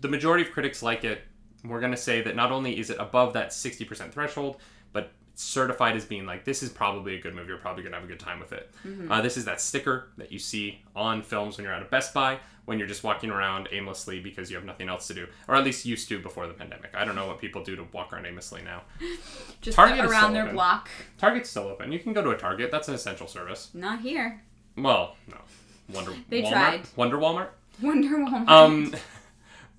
[0.01, 1.21] the majority of critics like it.
[1.65, 4.57] We're going to say that not only is it above that 60% threshold,
[5.39, 7.49] certified as being like, this is probably a good movie.
[7.49, 8.69] You're probably going to have a good time with it.
[9.09, 12.13] Uh, this is that sticker that you see on films when you're at a Best
[12.13, 15.55] Buy, when you're just walking around aimlessly because you have nothing else to do, or
[15.55, 16.91] at least used to before the pandemic.
[16.95, 18.81] I don't know what people do to walk around aimlessly now.
[19.61, 20.55] Just Target around their open.
[20.55, 20.89] block.
[21.17, 21.91] Target's still open.
[21.91, 22.71] You can go to a Target.
[22.71, 23.69] That's an essential service.
[23.73, 24.41] Not here.
[24.75, 25.37] Well, no.
[25.93, 26.51] Wonder They Walmart?
[26.51, 26.81] tried.
[26.95, 27.47] Wonder Walmart.
[27.81, 28.93] Wonder walmart Um,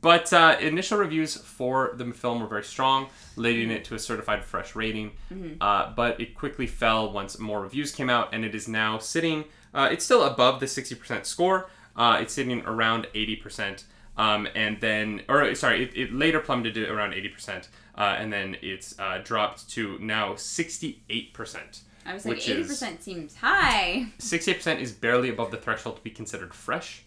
[0.01, 4.45] but uh, initial reviews for the film were very strong, leading it to a certified
[4.45, 5.13] fresh rating.
[5.61, 9.45] Uh, but it quickly fell once more reviews came out, and it is now sitting.
[9.75, 11.69] Uh, it's still above the 60% score.
[11.97, 13.85] Uh, it's sitting around 80%.
[14.17, 18.57] Um, and then, or sorry, it, it later plummeted to around 80%, uh, and then
[18.63, 21.81] it's uh, dropped to now 68%.
[22.07, 24.07] I was like, which eighty is- percent seems high.
[24.19, 27.03] 68% is barely above the threshold to be considered fresh,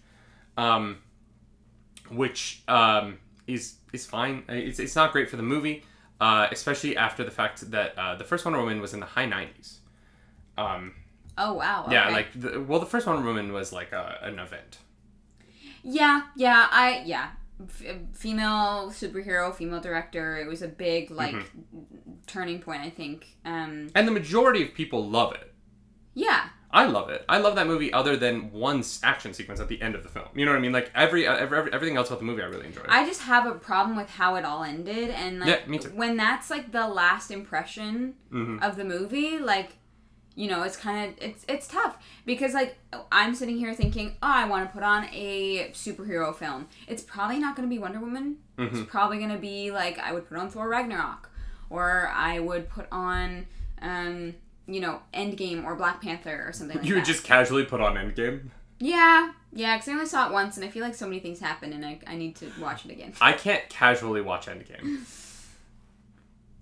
[0.57, 0.97] um,
[2.15, 4.43] which um, is is fine.
[4.49, 5.83] It's, it's not great for the movie,
[6.19, 9.25] uh, especially after the fact that uh, the first Wonder Woman was in the high
[9.27, 9.77] 90s.
[10.57, 10.93] Um,
[11.37, 11.87] Oh wow.
[11.89, 12.13] Yeah, okay.
[12.13, 14.77] like the, well, the first Wonder Woman was like a, an event.
[15.83, 17.29] Yeah, yeah, I yeah.
[17.63, 20.37] F- female superhero, female director.
[20.37, 22.11] It was a big like Mm-hmm.
[22.27, 23.27] turning point, I think.
[23.45, 25.53] Um, And the majority of people love it.
[26.13, 27.25] yeah, I love it.
[27.27, 30.27] I love that movie other than one action sequence at the end of the film.
[30.35, 30.71] You know what I mean?
[30.71, 32.85] Like every, uh, every, every everything else about the movie I really enjoyed.
[32.87, 35.89] I just have a problem with how it all ended, and like Yeah, me too.
[35.89, 38.61] when that's like the last impression Mhm.
[38.63, 39.73] of the movie, like
[40.33, 42.77] you know, it's kind of it's it's tough because like
[43.11, 46.67] I'm sitting here thinking, oh, I want to put on a superhero film.
[46.87, 48.37] It's probably not going to be Wonder Woman.
[48.57, 48.77] Mm-hmm.
[48.77, 51.29] It's probably going to be like I would put on Thor Ragnarok,
[51.69, 53.45] or I would put on,
[53.81, 54.35] um,
[54.73, 56.99] you know, Endgame or Black Panther or something like you that.
[57.01, 58.49] would just casually put on Endgame.
[58.79, 61.39] yeah, yeah, because I only saw it once, and I feel like so many things
[61.39, 63.13] happen, and I I need to watch it again.
[63.21, 64.99] I can't casually watch Endgame.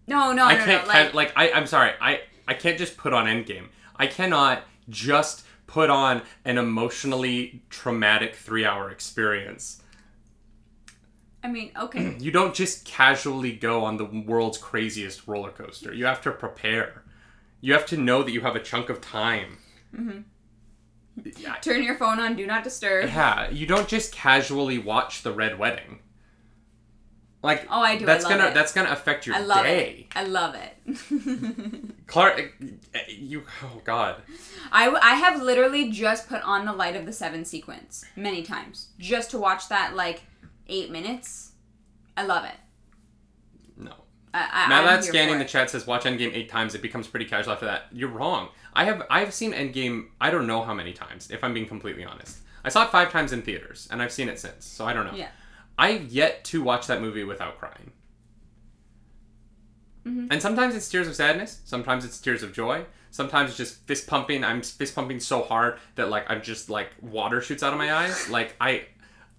[0.08, 1.91] No, no, I no, can't no, ca- like, like I I'm sorry.
[2.02, 3.67] I I can't just put on Endgame.
[3.95, 9.84] I cannot just put on an emotionally traumatic 3-hour experience.
[11.43, 12.15] I mean, okay.
[12.19, 15.93] You don't just casually go on the world's craziest roller coaster.
[15.93, 17.04] You have to prepare.
[17.62, 19.58] You have to know that you have a chunk of time.
[19.95, 20.22] Mm-hmm.
[21.62, 23.10] Turn your phone on, do not disturb.
[23.10, 26.00] Yeah, you don't just casually watch the Red Wedding.
[27.41, 28.54] Like Oh, I do, I That's love gonna it.
[28.54, 30.08] that's gonna affect your I love day.
[30.10, 30.17] it.
[30.17, 31.98] I love it.
[32.08, 34.22] Clark, eh, eh, you oh god.
[34.72, 38.89] I I have literally just put on the Light of the Seven sequence many times
[38.98, 40.24] just to watch that like
[40.67, 41.52] eight minutes.
[42.17, 42.56] I love it.
[44.34, 47.26] I, I, Now that scanning the chat says watch Endgame eight times, it becomes pretty
[47.26, 47.86] casual after that.
[47.92, 48.50] You're wrong.
[48.74, 52.06] I have I've seen Endgame I don't know how many times, if I'm being completely
[52.06, 52.39] honest.
[52.63, 55.06] I saw it five times in theaters, and I've seen it since, so I don't
[55.06, 55.15] know.
[55.15, 55.30] Yeah.
[55.78, 57.92] I've yet to watch that movie without crying.
[60.06, 60.28] Mm-hmm.
[60.32, 64.08] And sometimes it's tears of sadness, sometimes it's tears of joy, sometimes it's just fist
[64.08, 64.44] pumping.
[64.44, 67.94] I'm fist pumping so hard that like I'm just like water shoots out of my
[67.94, 68.30] eyes.
[68.30, 68.86] Like I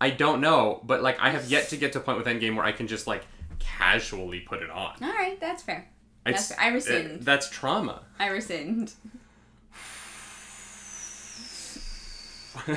[0.00, 2.56] I don't know, but like I have yet to get to a point with Endgame
[2.56, 3.24] where I can just like
[3.60, 4.96] casually put it on.
[5.02, 5.88] All right, that's fair.
[6.24, 6.58] That's fair.
[6.60, 7.22] I it- rescind.
[7.22, 8.02] that's trauma.
[8.18, 8.92] I rescind.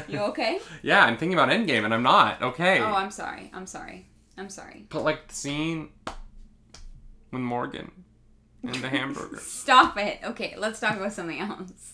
[0.07, 0.59] You okay?
[0.81, 2.41] yeah, I'm thinking about Endgame and I'm not.
[2.41, 2.79] Okay.
[2.79, 3.51] Oh, I'm sorry.
[3.53, 4.07] I'm sorry.
[4.37, 4.85] I'm sorry.
[4.89, 5.89] but like the scene
[7.31, 7.91] with Morgan
[8.63, 9.37] and the hamburger.
[9.41, 10.19] Stop it.
[10.23, 11.93] Okay, let's talk about something else.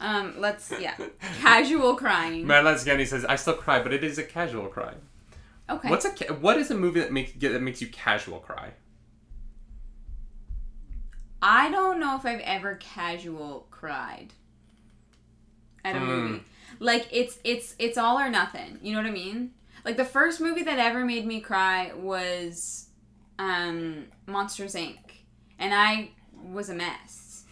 [0.00, 0.94] Um, let's yeah.
[1.40, 2.46] Casual crying.
[2.46, 4.94] Madeline Scanny says, "I still cry, but it is a casual cry."
[5.70, 5.88] Okay.
[5.88, 8.72] What's a what is a movie that makes that makes you casual cry?
[11.40, 14.32] I don't know if I've ever casual cried
[15.84, 16.06] at a Hmm.
[16.06, 16.44] movie.
[16.80, 18.78] Like it's it's it's all or nothing.
[18.82, 19.52] You know what I mean?
[19.84, 22.88] Like the first movie that ever made me cry was
[23.38, 24.98] um Monsters Inc.
[25.58, 26.10] And I
[26.50, 27.44] was a mess.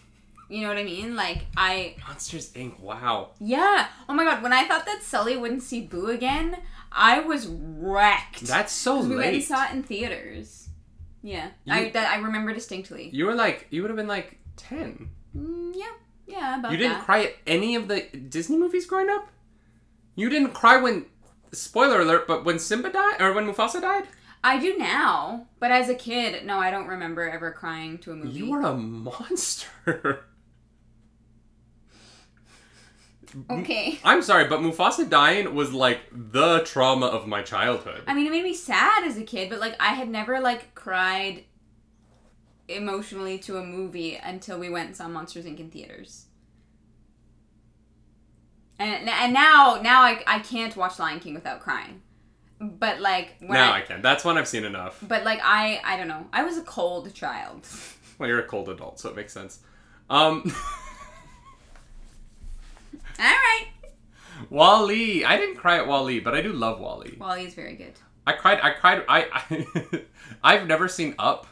[0.49, 1.15] You know what I mean?
[1.15, 2.79] Like I Monsters Inc.
[2.79, 3.31] Wow.
[3.39, 3.87] yeah.
[4.07, 6.57] Oh my god, when I thought that Sully wouldn't see Boo again,
[6.91, 8.41] I was wrecked.
[8.41, 10.69] That's so 'Cause we saw it in theaters.
[11.21, 11.49] Yeah.
[11.65, 13.09] You- I that I remember distinctly.
[13.13, 15.09] You were like, you would have been like ten.
[15.35, 15.85] Mm, yeah.
[16.25, 17.05] Yeah, about You didn't that.
[17.05, 19.29] cry at any of the Disney movies growing up.
[20.15, 21.05] You didn't cry when,
[21.53, 24.07] spoiler alert, but when Simba died or when Mufasa died.
[24.43, 28.15] I do now, but as a kid, no, I don't remember ever crying to a
[28.15, 28.37] movie.
[28.39, 30.25] You are a monster.
[33.49, 33.99] okay.
[34.03, 38.03] I'm sorry, but Mufasa dying was like the trauma of my childhood.
[38.07, 40.73] I mean, it made me sad as a kid, but like I had never like
[40.75, 41.43] cried
[42.67, 45.59] emotionally to a movie until we went and saw Monsters Inc.
[45.59, 46.25] in theaters.
[48.79, 52.01] And and now now I I can't watch Lion King without crying.
[52.59, 54.01] But like when now I, I can.
[54.01, 54.99] That's one I've seen enough.
[55.07, 56.27] but like I I don't know.
[56.31, 57.67] I was a cold child.
[58.19, 59.59] Well, you're a cold adult, so it makes sense.
[60.09, 60.51] Um,
[63.19, 63.67] All right.
[64.49, 65.25] WALL-E.
[65.25, 67.17] I didn't cry at WALL-E, but I do love WALL-E.
[67.19, 67.93] WALL-E is very good.
[68.25, 68.59] I cried.
[68.61, 69.03] I cried.
[69.07, 69.27] I.
[69.33, 70.01] I
[70.43, 71.47] I've never seen Up.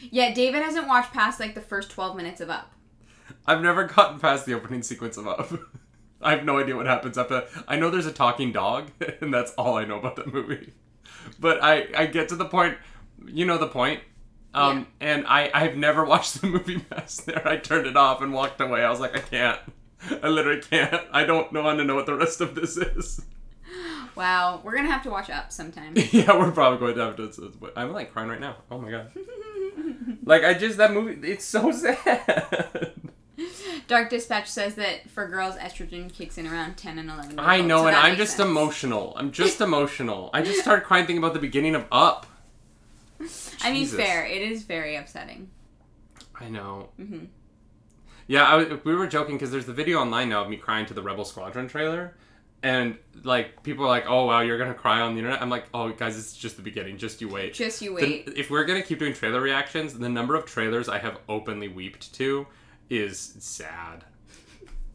[0.00, 2.72] Yeah, David hasn't watched past like the first 12 minutes of Up.
[3.46, 5.52] I've never gotten past the opening sequence of Up.
[6.22, 7.46] I have no idea what happens after.
[7.68, 8.90] I know there's a talking dog,
[9.20, 10.72] and that's all I know about that movie.
[11.38, 12.78] But I I get to the point.
[13.26, 14.00] You know the point.
[14.54, 17.46] Um, and I I've never watched the movie past there.
[17.46, 18.84] I turned it off and walked away.
[18.84, 19.60] I was like, I can't.
[20.22, 21.02] I literally can't.
[21.12, 23.22] I don't know want to know what the rest of this is.
[24.14, 25.92] Wow, we're gonna have to watch Up sometime.
[26.10, 27.52] yeah, we're probably going to have to.
[27.60, 28.56] But I'm like crying right now.
[28.70, 29.10] Oh my god.
[30.24, 31.28] like I just that movie.
[31.28, 32.92] It's so sad.
[33.88, 37.38] Dark Dispatch says that for girls, estrogen kicks in around 10 and 11.
[37.38, 38.48] I know, so and I'm just sense.
[38.48, 39.12] emotional.
[39.16, 40.30] I'm just emotional.
[40.32, 42.26] I just started crying thinking about the beginning of Up.
[43.60, 44.24] I mean, fair.
[44.24, 45.50] It is very upsetting.
[46.34, 46.88] I know.
[46.96, 47.24] hmm
[48.28, 50.94] Yeah, I, we were joking because there's the video online now of me crying to
[50.94, 52.14] the Rebel Squadron trailer,
[52.62, 55.66] and like people are like, "Oh wow, you're gonna cry on the internet." I'm like,
[55.72, 56.98] "Oh guys, it's just the beginning.
[56.98, 58.32] Just you wait." Just you The- wait.
[58.36, 62.12] if we're gonna keep doing trailer reactions, the number of trailers I have openly weeped
[62.14, 62.46] to
[62.90, 64.04] is sad.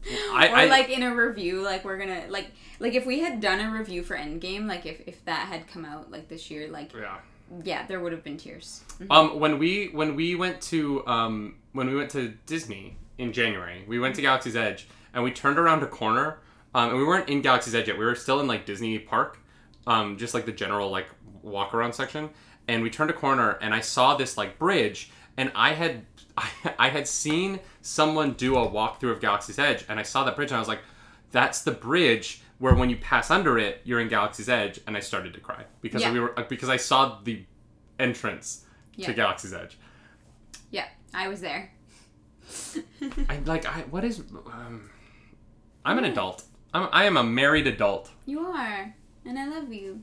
[0.32, 3.40] I, or I like in a review, like we're gonna like like if we had
[3.40, 6.68] done a review for Endgame, like if if that had come out like this year,
[6.68, 7.18] like yeah.
[7.64, 8.82] yeah, there would have been tears.
[9.10, 13.84] Um, when we when we went to um when we went to Disney in January,
[13.86, 16.38] we went to Galaxy's Edge and we turned around a corner.
[16.74, 17.98] Um, and we weren't in Galaxy's Edge yet.
[17.98, 19.38] We were still in like Disney Park,
[19.86, 21.06] um, just like the general like
[21.42, 22.30] walk around section.
[22.68, 26.06] And we turned a corner and I saw this like bridge, and I had
[26.36, 30.34] I, I had seen someone do a walkthrough of Galaxy's Edge, and I saw that
[30.36, 30.80] bridge and I was like,
[31.30, 35.00] that's the bridge where when you pass under it, you're in Galaxy's Edge, and I
[35.00, 36.12] started to cry because Yeah.
[36.12, 37.44] we were because I saw the
[37.98, 38.64] entrance
[38.96, 39.08] Yeah.
[39.08, 39.78] to Galaxy's Edge.
[40.70, 41.70] Yeah, I was there.
[43.28, 44.90] I like I what is um,
[45.84, 46.44] I'm an adult.
[46.74, 48.10] I'm I am a married adult.
[48.26, 48.94] you are,
[49.26, 50.02] and I love you.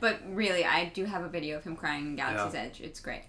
[0.00, 2.80] but really, I do have a video of him crying in Galaxy's Edge.
[2.80, 3.22] It's great.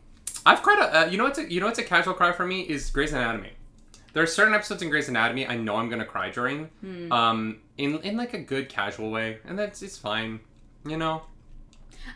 [0.45, 0.79] I've cried.
[0.79, 2.89] A, uh, you know what's a, you know what's a casual cry for me is
[2.89, 3.51] Grey's Anatomy.
[4.13, 7.11] There are certain episodes in Grey's Anatomy I know I'm gonna cry during, Hmm.
[7.11, 10.39] um, in in like a good casual way, and that's it's fine.
[10.85, 11.23] You know,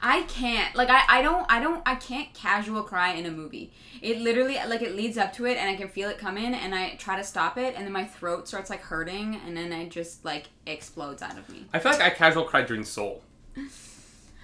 [0.02, 3.74] I can't like I, I don't I don't I can't casual cry in a movie.
[4.02, 6.74] It literally like it leads up to it and I can feel it coming and
[6.76, 9.88] I try to stop it and then my throat starts like hurting and then I
[9.90, 11.66] just like explodes out of me.
[11.74, 13.24] I feel like I casual cried during Soul.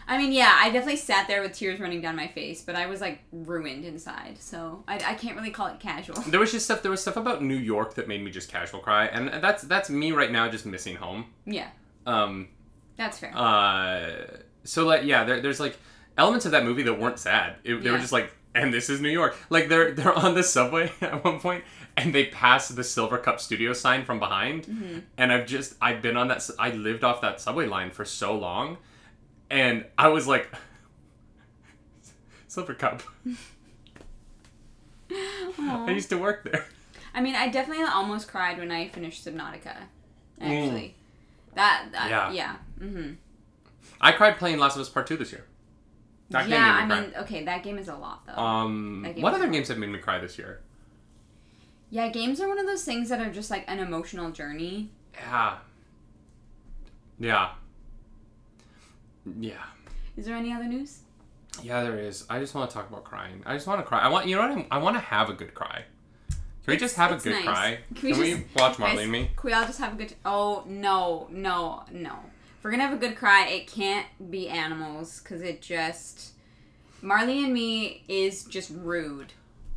[0.07, 2.85] I mean, yeah, I definitely sat there with tears running down my face, but I
[2.85, 6.21] was like ruined inside, so I, I can't really call it casual.
[6.27, 6.83] There was just stuff.
[6.83, 9.89] There was stuff about New York that made me just casual cry, and that's that's
[9.89, 11.25] me right now, just missing home.
[11.47, 11.69] Yeah,
[12.05, 12.49] Um,
[12.97, 13.35] that's fair.
[13.35, 15.77] uh, so like yeah, there, there's like
[16.17, 17.55] elements of that movie that weren't sad.
[17.63, 19.35] It, They were just like, and this is New York.
[19.49, 21.63] Like they're they're on the subway at one point,
[21.95, 24.99] and they pass the Silvercup Studio sign from behind, Mm-hmm.
[25.17, 26.47] and I've just I've been on that.
[26.59, 28.77] I lived off that subway line for so long,
[29.49, 30.51] and I was like,
[32.49, 33.01] Silvercup.
[35.11, 36.65] I used to work there.
[37.13, 39.75] I mean, I definitely almost cried when I finished Subnautica.
[40.41, 40.95] Actually,
[41.53, 42.31] that, that Yeah.
[42.31, 43.13] yeah, mm-hmm.
[44.01, 45.45] I cried playing Last of Us Part Two this year.
[46.29, 46.87] That game yeah.
[46.89, 48.33] I mean, okay, that game is a lot though.
[48.41, 50.61] um, game what other games have made me cry this year?
[51.91, 54.89] yeah, games are one of those things that are just like an emotional journey.
[55.13, 55.57] Yeah.
[57.19, 57.51] Yeah.
[59.39, 59.63] Yeah.
[60.17, 60.99] Is there any other news?
[61.63, 62.25] Yeah, there is.
[62.29, 63.41] I just want to talk about crying.
[63.45, 63.99] I just want to cry.
[63.99, 64.51] I want you know what?
[64.51, 65.83] I'm, I want to have a good cry.
[66.29, 67.45] Can we just have a good nice.
[67.45, 67.79] cry?
[67.93, 69.31] Can we Can we, just- watch Marley Guys, and me?
[69.35, 70.15] Can we all just have a good?
[70.25, 72.19] Oh no, no, no!
[72.65, 76.31] We're gonna have a good cry, it can't be animals because it just
[76.99, 79.33] Marley and Me is just rude.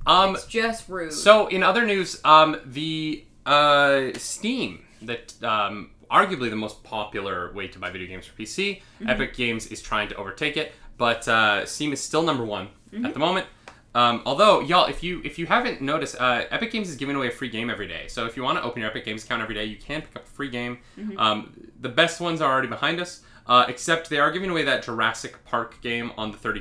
[0.06, 0.34] Um.
[0.36, 1.12] It's just rude.
[1.12, 7.68] So in other news, um, the uh Steam that um arguably the most popular way
[7.68, 9.10] to buy video games for PC, Mm-hmm.
[9.10, 13.04] Epic Games is trying to overtake it, but uh, Steam is still number one Mm-hmm.
[13.04, 13.46] at the moment.
[13.98, 17.26] Um, although y'all, if you if you haven't noticed, uh, Epic Games is giving away
[17.26, 18.06] a free game every day.
[18.06, 20.14] So if you want to open your Epic Games account every day, you can pick
[20.14, 20.78] up a free game.
[20.96, 21.18] Mm-hmm.
[21.18, 23.22] Um, the best ones are already behind us.
[23.48, 26.60] Uh, except they are giving away that Jurassic Park game on the 31st.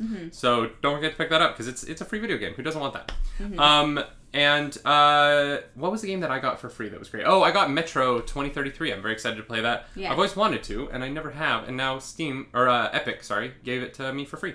[0.00, 0.28] Mm-hmm.
[0.30, 2.54] So don't forget to pick that up because it's it's a free video game.
[2.54, 3.12] Who doesn't want that?
[3.40, 3.58] Mm-hmm.
[3.58, 4.00] Um,
[4.32, 7.24] and uh, what was the game that I got for free that was great?
[7.26, 8.92] Oh, I got Metro 2033.
[8.92, 9.88] I'm very excited to play that.
[9.94, 10.12] Yeah.
[10.12, 11.66] I've always wanted to, and I never have.
[11.66, 14.54] And now Steam or uh, Epic, sorry, gave it to me for free.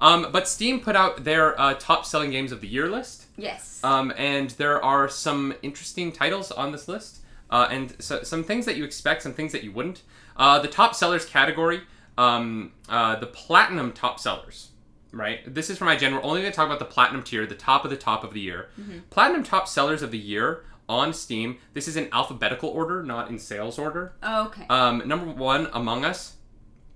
[0.00, 3.26] Um, but Steam put out their uh, top selling games of the year list.
[3.36, 3.80] yes.
[3.84, 8.66] Um, and there are some interesting titles on this list, uh, and so, some things
[8.66, 10.02] that you expect, some things that you wouldn't.
[10.36, 11.80] Uh, the top sellers category,
[12.18, 14.70] um, uh, the platinum top sellers,
[15.12, 15.40] right?
[15.52, 16.24] This is for my general.
[16.26, 18.40] Only going to talk about the platinum tier, the top of the top of the
[18.40, 18.68] year.
[19.10, 21.58] Platinum top sellers of the year on Steam.
[21.72, 24.12] This is in alphabetical order, not in sales order.
[24.22, 24.66] okay.
[24.68, 26.36] Um, number one, Among Us,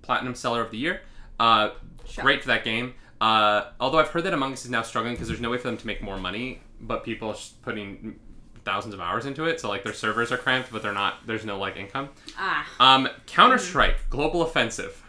[0.01, 1.01] platinum seller of the year.
[1.39, 1.69] Uh,
[2.07, 2.23] Sure.
[2.23, 2.93] Great for that game.
[3.21, 5.67] Uh, although I've heard that Among Us is now struggling because there's no way for
[5.67, 8.19] them to make more money, but people are just putting
[8.65, 9.59] thousands of hours into it.
[9.61, 11.25] So like their servers are cramped, but they're not.
[11.25, 12.09] There's no like income.
[12.37, 12.67] ah.
[12.79, 15.01] Um, Counter Strike Global Offensive,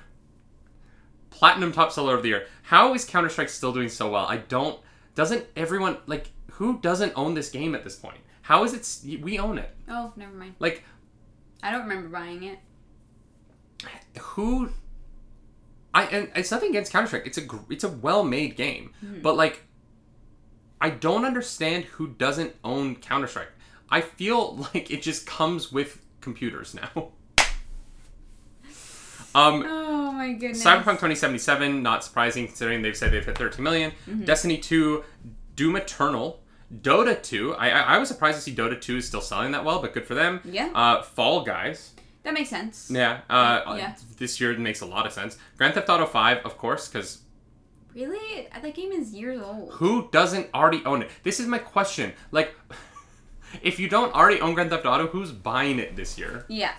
[1.30, 2.46] platinum top seller of the year.
[2.62, 4.26] How is Counter Strike still doing so well?
[4.26, 4.78] I don't.
[5.14, 8.18] Doesn't everyone like who doesn't own this game at this point?
[8.42, 8.72] How is
[9.04, 9.20] it?
[9.22, 9.70] We own it.
[9.88, 10.54] Oh, never mind.
[10.58, 10.84] Like
[11.62, 12.58] I don't remember buying it.
[14.20, 14.70] who
[15.96, 17.26] I and it's nothing against Counter Strike.
[17.26, 19.62] It's a it's a well made game, but like
[20.78, 23.48] I don't understand who doesn't own Counter Strike.
[23.90, 26.90] I feel like it just comes with computers now.
[29.34, 30.62] um, Oh my goodness.
[30.62, 33.92] Cyberpunk 2077, not surprising considering they've said they've hit 13 million.
[34.24, 35.02] Destiny 2,
[35.54, 36.42] Doom Eternal,
[36.82, 37.54] Dota 2.
[37.54, 39.94] I, I I was surprised to see Dota 2 is still selling that well, but
[39.94, 40.40] good for them.
[40.44, 40.70] Yeah.
[40.74, 41.92] Uh, Fall Guys.
[42.26, 42.90] That makes sense.
[42.92, 43.20] Yeah.
[43.30, 43.94] Uh, Yeah.
[44.18, 45.38] This year makes a lot of sense.
[45.56, 47.20] Grand Theft Auto 5, of course, because
[47.94, 48.48] Really?
[48.52, 49.74] That game is years old.
[49.74, 51.10] who doesn't already own it?
[51.22, 52.12] This is my question.
[52.32, 52.52] Like,
[53.62, 56.44] if you don't already own Grand Theft Auto, who's buying it this year?
[56.48, 56.72] Yeah.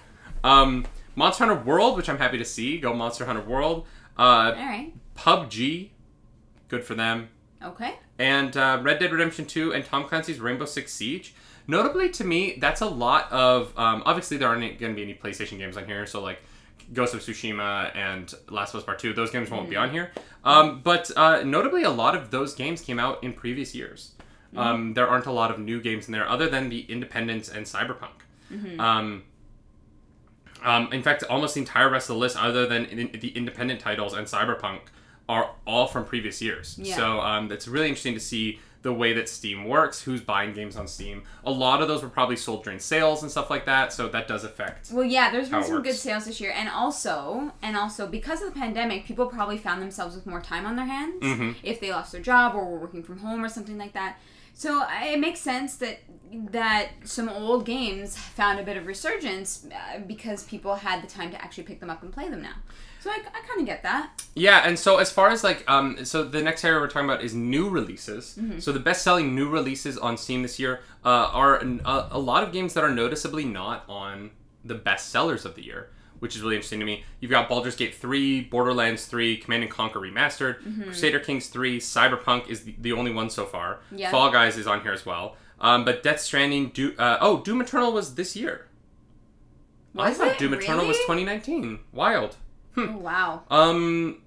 [0.43, 2.77] Um, Monster Hunter World, which I'm happy to see.
[2.77, 3.88] Go Monster Hunter World.
[4.19, 4.91] Uh, All right.
[5.15, 5.91] PUBG,
[6.67, 7.29] good for them.
[7.63, 7.95] Okay.
[8.19, 11.33] And uh, Red Dead Redemption 2 and Tom Clancy's Rainbow Six Siege.
[11.67, 13.77] Notably to me, that's a lot of.
[13.77, 16.39] Um, obviously, there aren't going to be any PlayStation games on here, so like
[16.93, 20.12] Ghost of Tsushima and Last of Us Part 2, those games won't be on here.
[20.45, 24.13] Um, but uh, notably, a lot of those games came out in previous years.
[24.56, 27.65] Um, there aren't a lot of new games in there other than the Independence and
[27.65, 28.80] Cyberpunk.
[28.80, 29.23] Um,
[30.63, 33.80] um, in fact, almost the entire rest of the list, other than in, the independent
[33.80, 34.80] titles and Cyberpunk,
[35.30, 36.80] are all from previous years.
[36.82, 36.95] Yeah.
[36.95, 40.75] So um, it's really interesting to see the way that Steam works, who's buying games
[40.77, 41.23] on Steam.
[41.45, 44.27] A lot of those were probably sold during sales and stuff like that, so that
[44.27, 44.91] does affect.
[44.91, 48.53] Well, yeah, there's been some good sales this year, and also, and also because of
[48.53, 51.55] the pandemic, people probably found themselves with more time on their hands Mhm.
[51.63, 54.17] if they lost their job or were working from home or something like that.
[54.53, 55.99] So it makes sense that
[56.51, 61.32] that some old games found a bit of resurgence uh, because people had the time
[61.32, 62.55] to actually pick them up and play them now.
[63.08, 64.22] So I, I kind of get that.
[64.36, 67.24] Yeah, and so as far as like, um, so the next area we're talking about
[67.24, 68.38] is new releases.
[68.60, 72.43] So the best-selling new releases on Steam this year uh, are an, a, a lot
[72.43, 74.32] of games that are noticeably not on
[74.66, 75.89] the best sellers of the year,
[76.20, 77.05] which is really interesting to me.
[77.22, 82.49] You've got Baldur's Gate 3, Borderlands 3, Command and Conquer Remastered, Crusader Kings 3, Cyberpunk
[82.49, 83.80] is the, the only one so far.
[83.89, 84.12] Yeah.
[84.12, 85.38] Fall Guys is on here as well.
[85.62, 88.68] Um, but Death Stranding, Do- uh, oh, Doom Eternal was this year.
[89.93, 90.39] Was I thought it?
[90.39, 91.80] Doom Eternal was 2019.
[91.93, 92.36] Wild.
[92.78, 93.43] Oh, wow.
[93.49, 94.21] Um,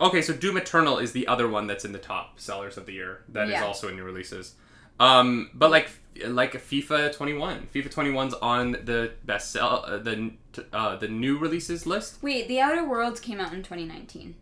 [0.00, 2.92] okay, so Doom Eternal is the other one that's in the top sellers of the
[2.92, 3.22] year.
[3.28, 3.64] That is Yeah.
[3.64, 4.54] also in new releases.
[4.98, 5.90] Um, but like
[6.26, 10.32] like FIFA 21, FIFA 21's on the best sell uh, the
[10.72, 12.18] uh, the new releases list.
[12.22, 14.34] Wait, The Outer Worlds came out in 2019.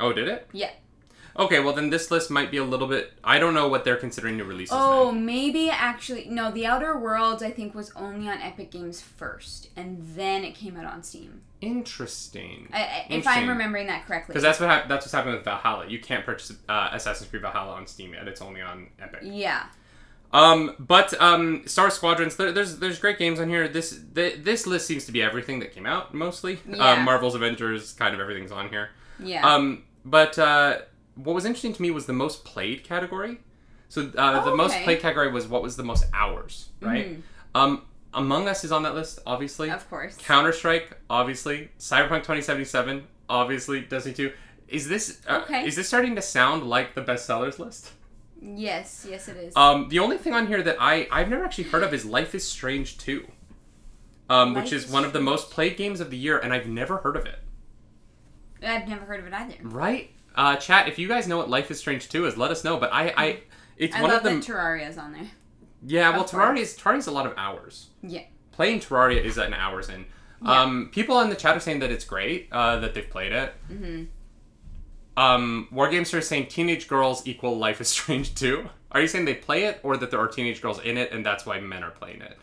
[0.00, 0.48] Oh, did it?
[0.52, 0.70] Yeah.
[1.38, 3.12] Okay, well then this list might be a little bit.
[3.22, 4.74] I don't know what they're considering new releases.
[4.76, 5.24] Oh, then.
[5.26, 6.50] maybe actually no.
[6.50, 10.76] The Outer Worlds I think was only on Epic Games first, and then it came
[10.76, 11.42] out on Steam.
[11.60, 12.68] Interesting.
[12.72, 13.42] I, if Interesting.
[13.44, 14.32] I'm remembering that correctly.
[14.32, 15.86] Because that's what hap- that's what's happened with Valhalla.
[15.88, 18.26] You can't purchase uh, Assassin's Creed Valhalla on Steam yet.
[18.28, 19.20] It's only on Epic.
[19.24, 19.66] yeah.
[20.30, 23.66] Um, but um, Star Squadrons, there, there's there's great games on here.
[23.66, 26.58] This the, this list seems to be everything that came out mostly.
[26.68, 26.84] Yeah.
[26.92, 28.90] Uh, Marvel's Avengers, kind of everything's on here.
[29.18, 29.46] Yeah.
[29.48, 30.78] Um, but uh,
[31.14, 33.38] what was interesting to me was the most played category.
[33.88, 37.16] So uh, the Oh, most played category was what was the most hours, right?
[37.16, 37.22] Mhm.
[37.54, 37.82] Um,
[38.14, 39.70] Among Us is on that list, obviously.
[39.70, 40.16] of course.
[40.16, 41.70] Counter Strike, obviously.
[41.78, 43.82] Cyberpunk 2077, obviously.
[43.82, 44.32] Destiny 2.
[44.68, 45.66] Is this uh, Okay.
[45.66, 47.92] is this starting to sound like the bestsellers list?
[48.40, 49.56] yes, yes, it is.
[49.56, 52.34] Um, the only thing on here that I I've never actually heard of is Life
[52.34, 53.26] is Strange 2,
[54.30, 56.66] um, which is is one of the most played games of the year, and I've
[56.68, 57.38] never heard of it.
[58.62, 59.54] I've never heard of it either.
[59.62, 60.10] Right?
[60.34, 62.76] Uh, chat, if you guys know what Life is Strange 2 is, let us know.
[62.76, 63.40] But I, I
[63.76, 65.30] it's I one love of the Terraria's on there.
[65.84, 66.10] Yeah.
[66.10, 67.88] Well, Terraria is Terraria's a lot of hours.
[68.02, 68.22] Yeah.
[68.52, 70.06] Playing Terraria is an hours in.
[70.42, 70.62] Yeah.
[70.62, 73.54] Um, people in the chat are saying that it's great, uh, that they've played it.
[73.68, 74.04] hmm
[75.16, 78.68] Um, Wargamester is saying teenage girls equal Life is Strange 2.
[78.92, 81.24] Are you saying they play it, or that there are teenage girls in it, and
[81.26, 82.38] that's why men are playing it?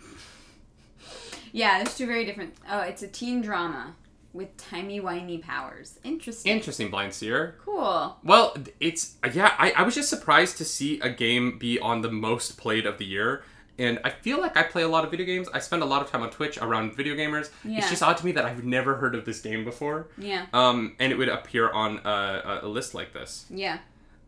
[1.52, 2.54] Yeah, there's two very different.
[2.70, 3.96] Oh, it's a teen drama
[4.36, 5.98] with timey wimey powers.
[6.04, 6.52] Interesting.
[6.52, 7.56] Interesting, Blind Seer.
[7.64, 8.18] cool.
[8.24, 9.56] Well, it's yeah.
[9.58, 12.98] I, I was just surprised to see a game be on the most played of
[12.98, 13.44] the year,
[13.80, 15.48] and I feel like I play a lot of video games.
[15.54, 17.50] I spend a lot of time on Twitch around video gamers.
[17.64, 17.78] Yeah.
[17.80, 20.46] It's just odd to me that I've never heard of this game before, Yeah.
[20.54, 23.46] um, and it would appear on a, a, a list like this.
[23.50, 23.80] Yeah.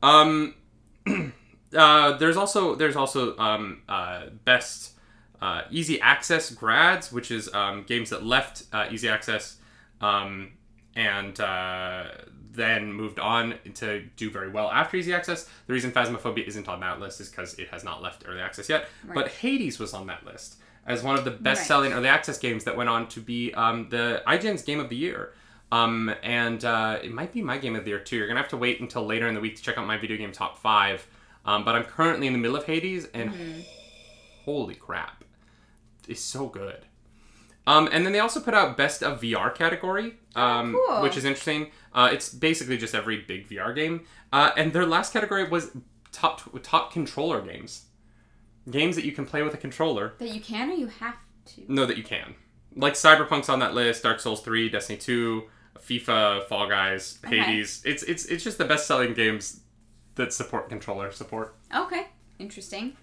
[0.02, 0.56] Um,
[1.76, 4.94] uh, there's also there's also um, uh, best
[5.42, 9.58] uh, easy access grads, which is um, games that left uh, easy access
[10.02, 10.52] um,
[10.96, 12.06] and uh,
[12.52, 15.48] then moved on to do very well after easy access.
[15.68, 18.68] The reason Phasmophobia isn't on that list is because it has not left early access
[18.70, 18.88] yet.
[19.14, 22.76] But Hades was on that list as one of the best-selling early access games that
[22.78, 25.34] went on to be um, the IGN's Game of the Year.
[25.72, 28.16] Um, and uh, it might be my game of the year too.
[28.16, 30.16] You're gonna have to wait until later in the week to check out my video
[30.18, 31.06] game top five.
[31.46, 33.66] Um, but I'm currently in the middle of Hades, and
[34.46, 35.24] holy crap,
[36.08, 36.86] it's so good.
[37.68, 41.02] Um, and then they also put out best of VR category, um, Oh, cool.
[41.04, 41.70] which is interesting.
[41.94, 44.06] Uh, it's basically just every big VR game.
[44.34, 45.72] Uh, and their last category was
[46.12, 47.86] top top controller games,
[48.72, 50.14] games that you can play with a controller.
[50.20, 51.18] That you can or you have
[51.56, 51.66] to.
[51.68, 52.36] No, that you can.
[52.76, 55.44] Like Cyberpunk's on that list, Dark Souls 3, Destiny 2,
[55.80, 57.40] FIFA, Fall Guys, Okay.
[57.40, 57.82] Hades.
[57.86, 59.62] It's it's it's just the best selling games
[60.16, 61.56] that support controller support.
[61.76, 62.08] Okay.
[62.40, 62.96] Interesting.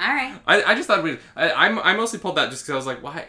[0.00, 0.38] All right.
[0.46, 2.86] I, I just thought we I, I'm- I mostly pulled that just because I was
[2.86, 3.26] like, why?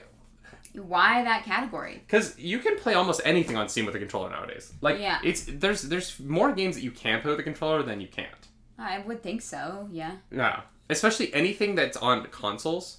[0.73, 2.01] Why that category?
[2.05, 4.71] Because you can play almost anything on Steam with a controller nowadays.
[4.81, 5.19] Like Yeah.
[5.23, 8.29] it's there's there's more games that you can play with a controller than you can't.
[8.77, 9.89] I would think so.
[9.91, 10.17] Yeah.
[10.31, 10.61] Yeah.
[10.89, 12.97] Especially anything that's on consoles.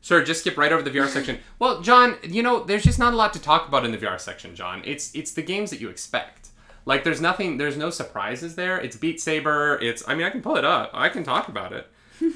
[0.00, 1.38] Sure, just skip right over the VR section.
[1.58, 4.20] Well, John, you know, there's just not a lot to talk about in the VR
[4.20, 4.82] section, John.
[4.84, 6.48] It's it's the games that you expect.
[6.84, 8.78] Like there's nothing there's no surprises there.
[8.78, 10.90] It's Beat Saber, it's I mean I can pull it up.
[10.92, 11.86] I can talk about it.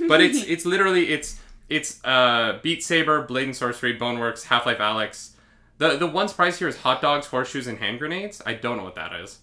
[0.08, 5.30] But it's it's literally it's it's uh Beat Saber, Blade and Sorcery, Boneworks, Half-Life Alyx.
[5.78, 8.42] The the one surprise here is hot dogs, horseshoes, and hand grenades.
[8.44, 9.38] I don't know what that is.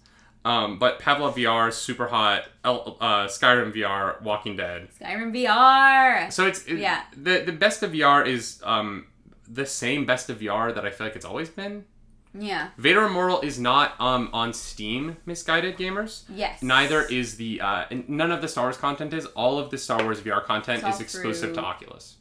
[0.46, 4.88] Um, but Pavlov VR, Super Hot, El- uh, Skyrim VR, Walking Dead.
[5.02, 6.32] Skyrim VR.
[6.32, 7.02] So it's it- Yeah.
[7.16, 9.08] The the best of VR is um
[9.50, 11.86] the same best of VR that I feel like it's always been.
[12.34, 12.70] Yeah.
[12.78, 16.24] Vader Immortal is not um on Steam, misguided gamers.
[16.30, 16.62] Yes.
[16.62, 19.26] Neither is the uh none of the Star Wars content is.
[19.28, 22.18] All of the Star Wars VR content is exclusive to Oculus.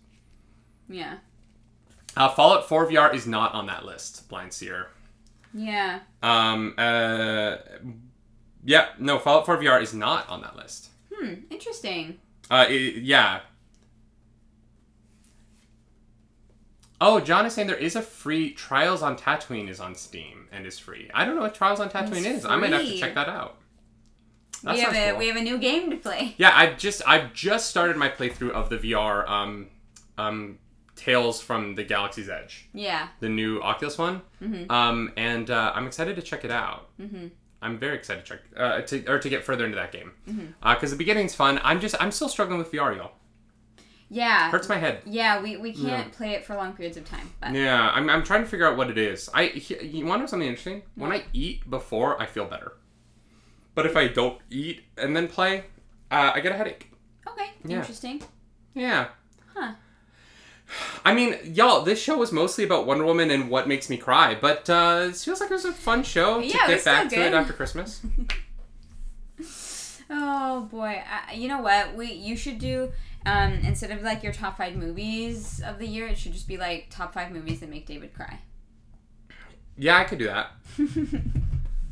[0.88, 1.16] Yeah.
[2.16, 4.26] Uh, Fallout 4 VR is not on that list.
[4.30, 4.88] Blind Seer.
[5.52, 6.00] Yeah.
[6.22, 6.74] Um.
[6.78, 7.56] Uh.
[8.64, 8.86] Yeah.
[8.98, 9.18] No.
[9.18, 10.88] Fallout 4 VR is not on that list.
[11.14, 11.34] Hmm.
[11.50, 12.18] Interesting.
[12.50, 13.40] Uh, it- yeah.
[17.00, 20.66] Oh, John is saying there is a free Trials on Tatooine is on Steam and
[20.66, 21.10] is free.
[21.12, 22.44] I don't know what Trials on Tatooine It's is.
[22.44, 23.58] I might have to check that out.
[24.62, 25.18] That we have sounds a cool.
[25.18, 26.34] we have a new game to play.
[26.38, 29.66] Yeah, I've just I've just started my playthrough of the VR um
[30.16, 30.58] um
[30.94, 33.08] Tales from the Galaxy's Edge, Yeah.
[33.20, 34.70] the new Oculus one, Mm-hmm.
[34.72, 36.88] um, and uh, I'm excited to check it out.
[36.98, 37.26] Mm-hmm.
[37.60, 40.38] I'm very excited to check uh, to or to get further into that game because
[40.38, 40.52] Mm-hmm.
[40.62, 41.60] uh, the beginning's fun.
[41.62, 43.12] I'm just I'm still struggling with VR, y'all.
[44.08, 44.50] Yeah.
[44.50, 45.00] Hurts my head.
[45.04, 47.28] Yeah, we, we can't play it for long periods of time.
[47.40, 49.28] But Yeah, I'm, I'm trying to figure out what it is.
[49.34, 49.42] I
[49.80, 50.82] you want to know something interesting?
[50.94, 52.72] When I eat before, I feel better.
[53.74, 55.64] But if I don't eat and then play,
[56.10, 56.90] uh, I get a headache.
[57.26, 57.78] okay, Yeah.
[57.78, 58.22] interesting.
[58.74, 59.08] Yeah.
[59.54, 59.74] Huh.
[61.04, 64.34] I mean, y'all, this show was mostly about Wonder Woman and what makes me cry,
[64.40, 67.16] but uh, it feels like it was a fun show to Yeah, get back to
[67.20, 68.00] it after Christmas.
[70.08, 71.94] Oh boy, I, you know what?
[71.96, 72.92] We you should do
[73.26, 76.56] um, instead of like your top five movies of the year, it should just be
[76.56, 78.38] like top five movies that make David cry,
[79.76, 80.50] yeah, I could do that.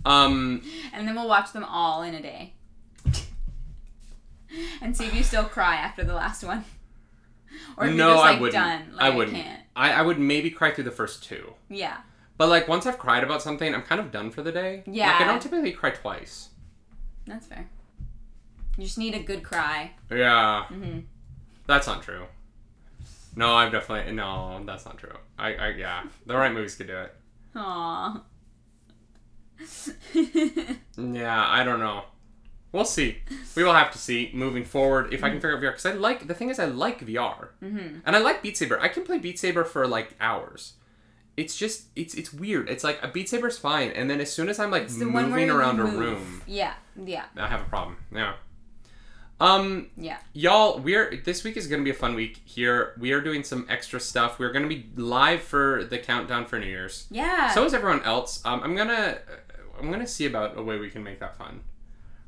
[0.07, 0.61] Um,
[0.93, 2.53] and then we'll watch them all in a day,
[4.83, 6.65] and see if you still cry after the last one,
[7.79, 8.53] or if no, you're just like I wouldn't.
[8.53, 8.93] done.
[8.97, 9.37] Like, I I wouldn't.
[9.37, 9.61] can't.
[9.75, 11.55] I, I would maybe cry through the first two.
[11.71, 11.97] Yeah,
[12.37, 14.83] But like once I've cried about something, I'm kind of done for the day.
[14.87, 16.51] Like I don't typically cry twice.
[17.27, 17.67] that's fair.
[18.77, 19.93] You just need a good cry.
[20.11, 20.65] Yeah.
[20.67, 20.99] hmm
[21.67, 22.27] That's not true.
[23.37, 24.63] No, I've definitely no.
[24.65, 25.17] That's not true.
[25.39, 26.05] I, I yeah.
[26.27, 27.15] The right movies could do it.
[27.57, 28.23] Aww.
[30.97, 32.05] Yeah, I don't know.
[32.73, 33.19] We'll see.
[33.55, 35.71] We will have to see moving forward if I can figure out VR.
[35.71, 38.81] Because I like the thing is I like VR, hmm and I like Beat Saber.
[38.81, 40.75] I can play Beat Saber for like hours.
[41.37, 42.69] It's just it's it's weird.
[42.69, 45.05] It's like a Beat Saber's fine, and then as soon as I'm like It's the
[45.07, 47.97] one where moving around a room, Yeah, yeah, I have a problem.
[48.13, 48.35] Yeah.
[49.41, 50.19] Um, yeah.
[50.33, 53.43] y'all we're this week is going to be a fun week here we are doing
[53.43, 57.51] some extra stuff we're going to be live for the countdown for new year's Yeah.
[57.51, 59.19] so is everyone else um, i'm gonna
[59.81, 61.61] i'm gonna see about a way we can make that fun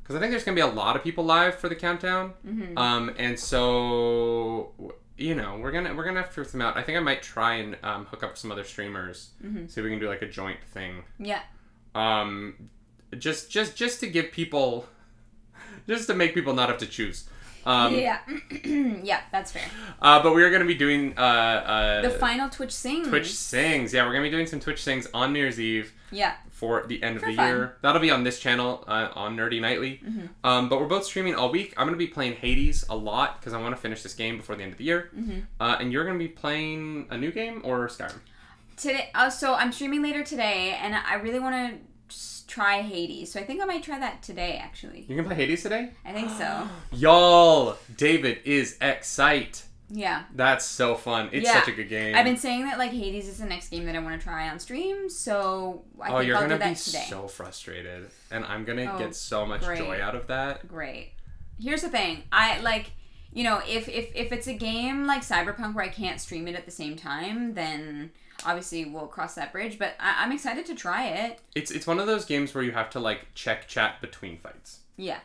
[0.03, 2.77] because i think there's gonna be a lot of people live for the countdown Mhm.
[2.77, 4.73] um, and so
[5.17, 7.23] you know we're gonna we're gonna have to figure them out i think i might
[7.23, 9.71] try and um, hook up some other streamers Mhm.
[9.71, 11.41] see if we can do like a joint thing yeah.
[11.95, 12.69] um,
[13.17, 14.87] just just just to give people
[15.87, 17.25] just to make people not have to choose
[17.65, 18.19] um, yeah.
[18.63, 19.65] yeah, that's fair.
[20.01, 23.09] Uh, but we are going to be doing uh, uh, The final Twitch sings.
[23.09, 23.93] Twitch sings.
[23.93, 26.35] Yeah, we're going to be doing some Twitch sings on New Year's Eve Yeah.
[26.49, 27.45] for the end of the fun.
[27.49, 27.75] year.
[27.81, 29.99] That'll be on this channel uh, on Nerdy Nightly.
[30.01, 30.29] Mhm.
[30.45, 31.73] Um, but we're both streaming all week.
[31.75, 34.37] I'm going to be playing Hades a lot because I want to finish this game
[34.37, 35.09] before the end of the year.
[35.13, 35.47] Mhm.
[35.59, 38.19] Uh, and you're going to be playing a new game or Skyrim?
[38.77, 41.79] Today, uh, so I'm streaming later today, and I really want to
[42.47, 43.31] try Hades.
[43.31, 44.59] So I think I might try that today.
[44.63, 45.91] Actually, You can play Hades today?
[46.05, 46.67] I think so.
[46.91, 49.59] Y'all, David is excited.
[49.89, 50.23] Yeah.
[50.35, 51.29] That's so fun.
[51.31, 51.53] It's Yeah.
[51.59, 52.13] such a good game.
[52.15, 54.49] I've been saying that like Hades is the next game that I want to try
[54.49, 55.09] on stream.
[55.09, 57.05] So I oh, think you're I'll gonna do that be today.
[57.09, 59.77] so frustrated, and I'm gonna Oh, get so much great.
[59.79, 60.67] joy out of that.
[60.67, 61.13] Great.
[61.59, 62.23] Here's the thing.
[62.31, 62.91] I like,
[63.31, 66.55] you know, if if if it's a game like Cyberpunk where I can't stream it
[66.55, 68.11] at the same time, then
[68.45, 69.77] obviously we'll cross that bridge.
[69.79, 71.39] But I, I'm excited to try it.
[71.55, 74.79] It's it's one of those games where you have to like check chat between fights,
[74.97, 75.19] Yeah.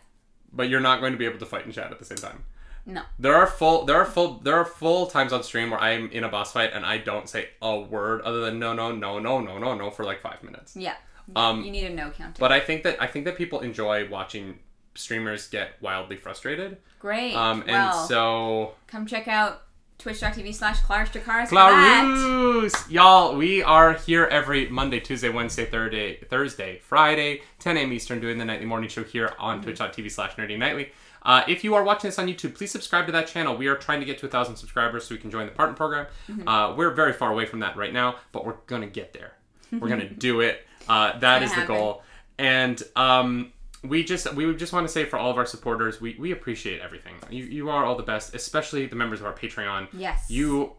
[0.52, 2.44] but you're not going to be able to fight and chat at the same time.
[2.84, 3.02] No.
[3.18, 6.24] There are full there are full there are full times on stream where I'm in
[6.24, 9.40] a boss fight and I don't say a word other than no no no no
[9.40, 10.74] no no no for like five minutes.
[10.76, 10.96] Yeah.
[11.36, 12.40] Um, you need a no counter.
[12.40, 14.58] But I think that I think that people enjoy watching
[14.96, 16.78] streamers get wildly frustrated.
[16.98, 17.34] Great.
[17.36, 19.62] Um, and well, so come check out
[20.02, 21.46] twitch.tv slash Jacars.
[21.48, 27.92] Clarus, y'all, we are here every Monday, Tuesday, Wednesday, Thursday, Thursday, Friday, 10 a.m.
[27.92, 29.64] Eastern, doing the nightly morning show here on Mm-hmm.
[29.70, 30.90] twitch.tv slash nerdy nightly.
[31.22, 33.56] Uh, if you are watching this on YouTube, please subscribe to that channel.
[33.56, 36.06] We are trying to get to thousand subscribers so we can join the partner program.
[36.28, 36.48] Mm-hmm.
[36.48, 39.34] Uh, we're very far away from that right now, but we're gonna get there.
[39.70, 40.66] We're gonna do it.
[40.88, 41.76] Uh, that gonna the happen.
[41.76, 42.02] goal.
[42.38, 46.00] And um, we just we would just want to say for all of our supporters,
[46.00, 47.14] we, we appreciate everything.
[47.30, 50.30] You, you are all the best, especially the members of our Patreon Yes.
[50.30, 50.72] you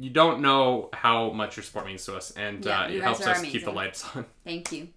[0.00, 3.24] you don't know how much your support means to us and Yeah, uh, it helps
[3.26, 4.88] us keep the lights on Thank you.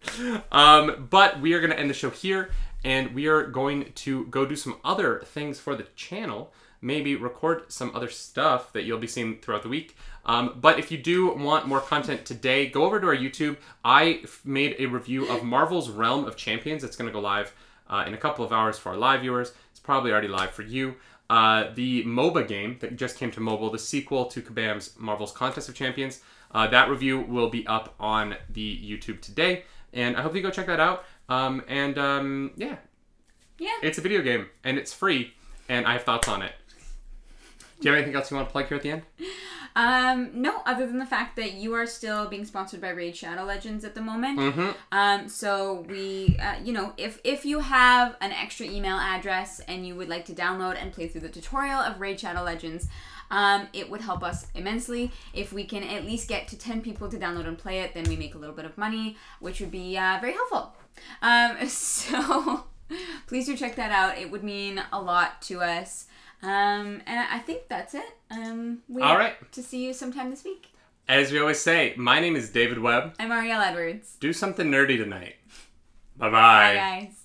[0.52, 2.50] um, but we are going to end the show here
[2.84, 6.52] and we are going to go do some other things for the channel
[6.82, 9.96] maybe record some other stuff that you'll be seeing throughout the week
[10.26, 14.20] um, but if you do want more content today go over to our youtube i
[14.24, 17.54] f- made a review of marvel's realm of champions it's going to go live
[17.90, 20.64] uh, in a couple of hours for our live viewers it's probably already live for
[20.64, 20.96] you
[21.28, 25.68] uh, the MOBA game that just came to mobile, the sequel to Kabam's Marvel's Contest
[25.68, 26.22] of Champions.
[26.52, 30.52] Uh, that review will be up on the YouTube today, and I hope you go
[30.52, 31.04] check that out.
[31.28, 32.76] Um, and um, yeah,
[33.58, 33.72] Yeah.
[33.82, 35.34] it's a video game and it's free,
[35.68, 36.52] and I have thoughts on it.
[37.80, 39.04] Do you have anything else you want to plug here at the end?
[39.76, 43.44] Um, no, other than the fact that you are still being sponsored by Raid Shadow
[43.44, 44.40] Legends at the moment.
[44.40, 44.70] Mm-hmm.
[44.94, 49.86] Um, so we, uh, you know, if if you have an extra email address and
[49.86, 52.88] you would like to download and play through the tutorial of Raid Shadow Legends,
[53.32, 55.12] um, it would help us immensely.
[55.34, 58.06] If we can at least get to 10 people to download and play it, then
[58.06, 60.74] we make a little bit of money, which would be uh, very helpful.
[61.22, 62.66] Um, so
[63.28, 64.18] please do check that out.
[64.18, 66.06] It would mean a lot to us.
[66.46, 68.06] Um, and I think that's it.
[68.30, 69.34] Um, we All right.
[69.54, 70.68] to see you sometime this week.
[71.08, 73.16] As we always say, my name is David Webb.
[73.20, 74.16] I'm Ariel Edwards.
[74.20, 75.36] Do something nerdy tonight.
[76.18, 76.32] Bye-bye.
[76.32, 77.25] Bye, guys.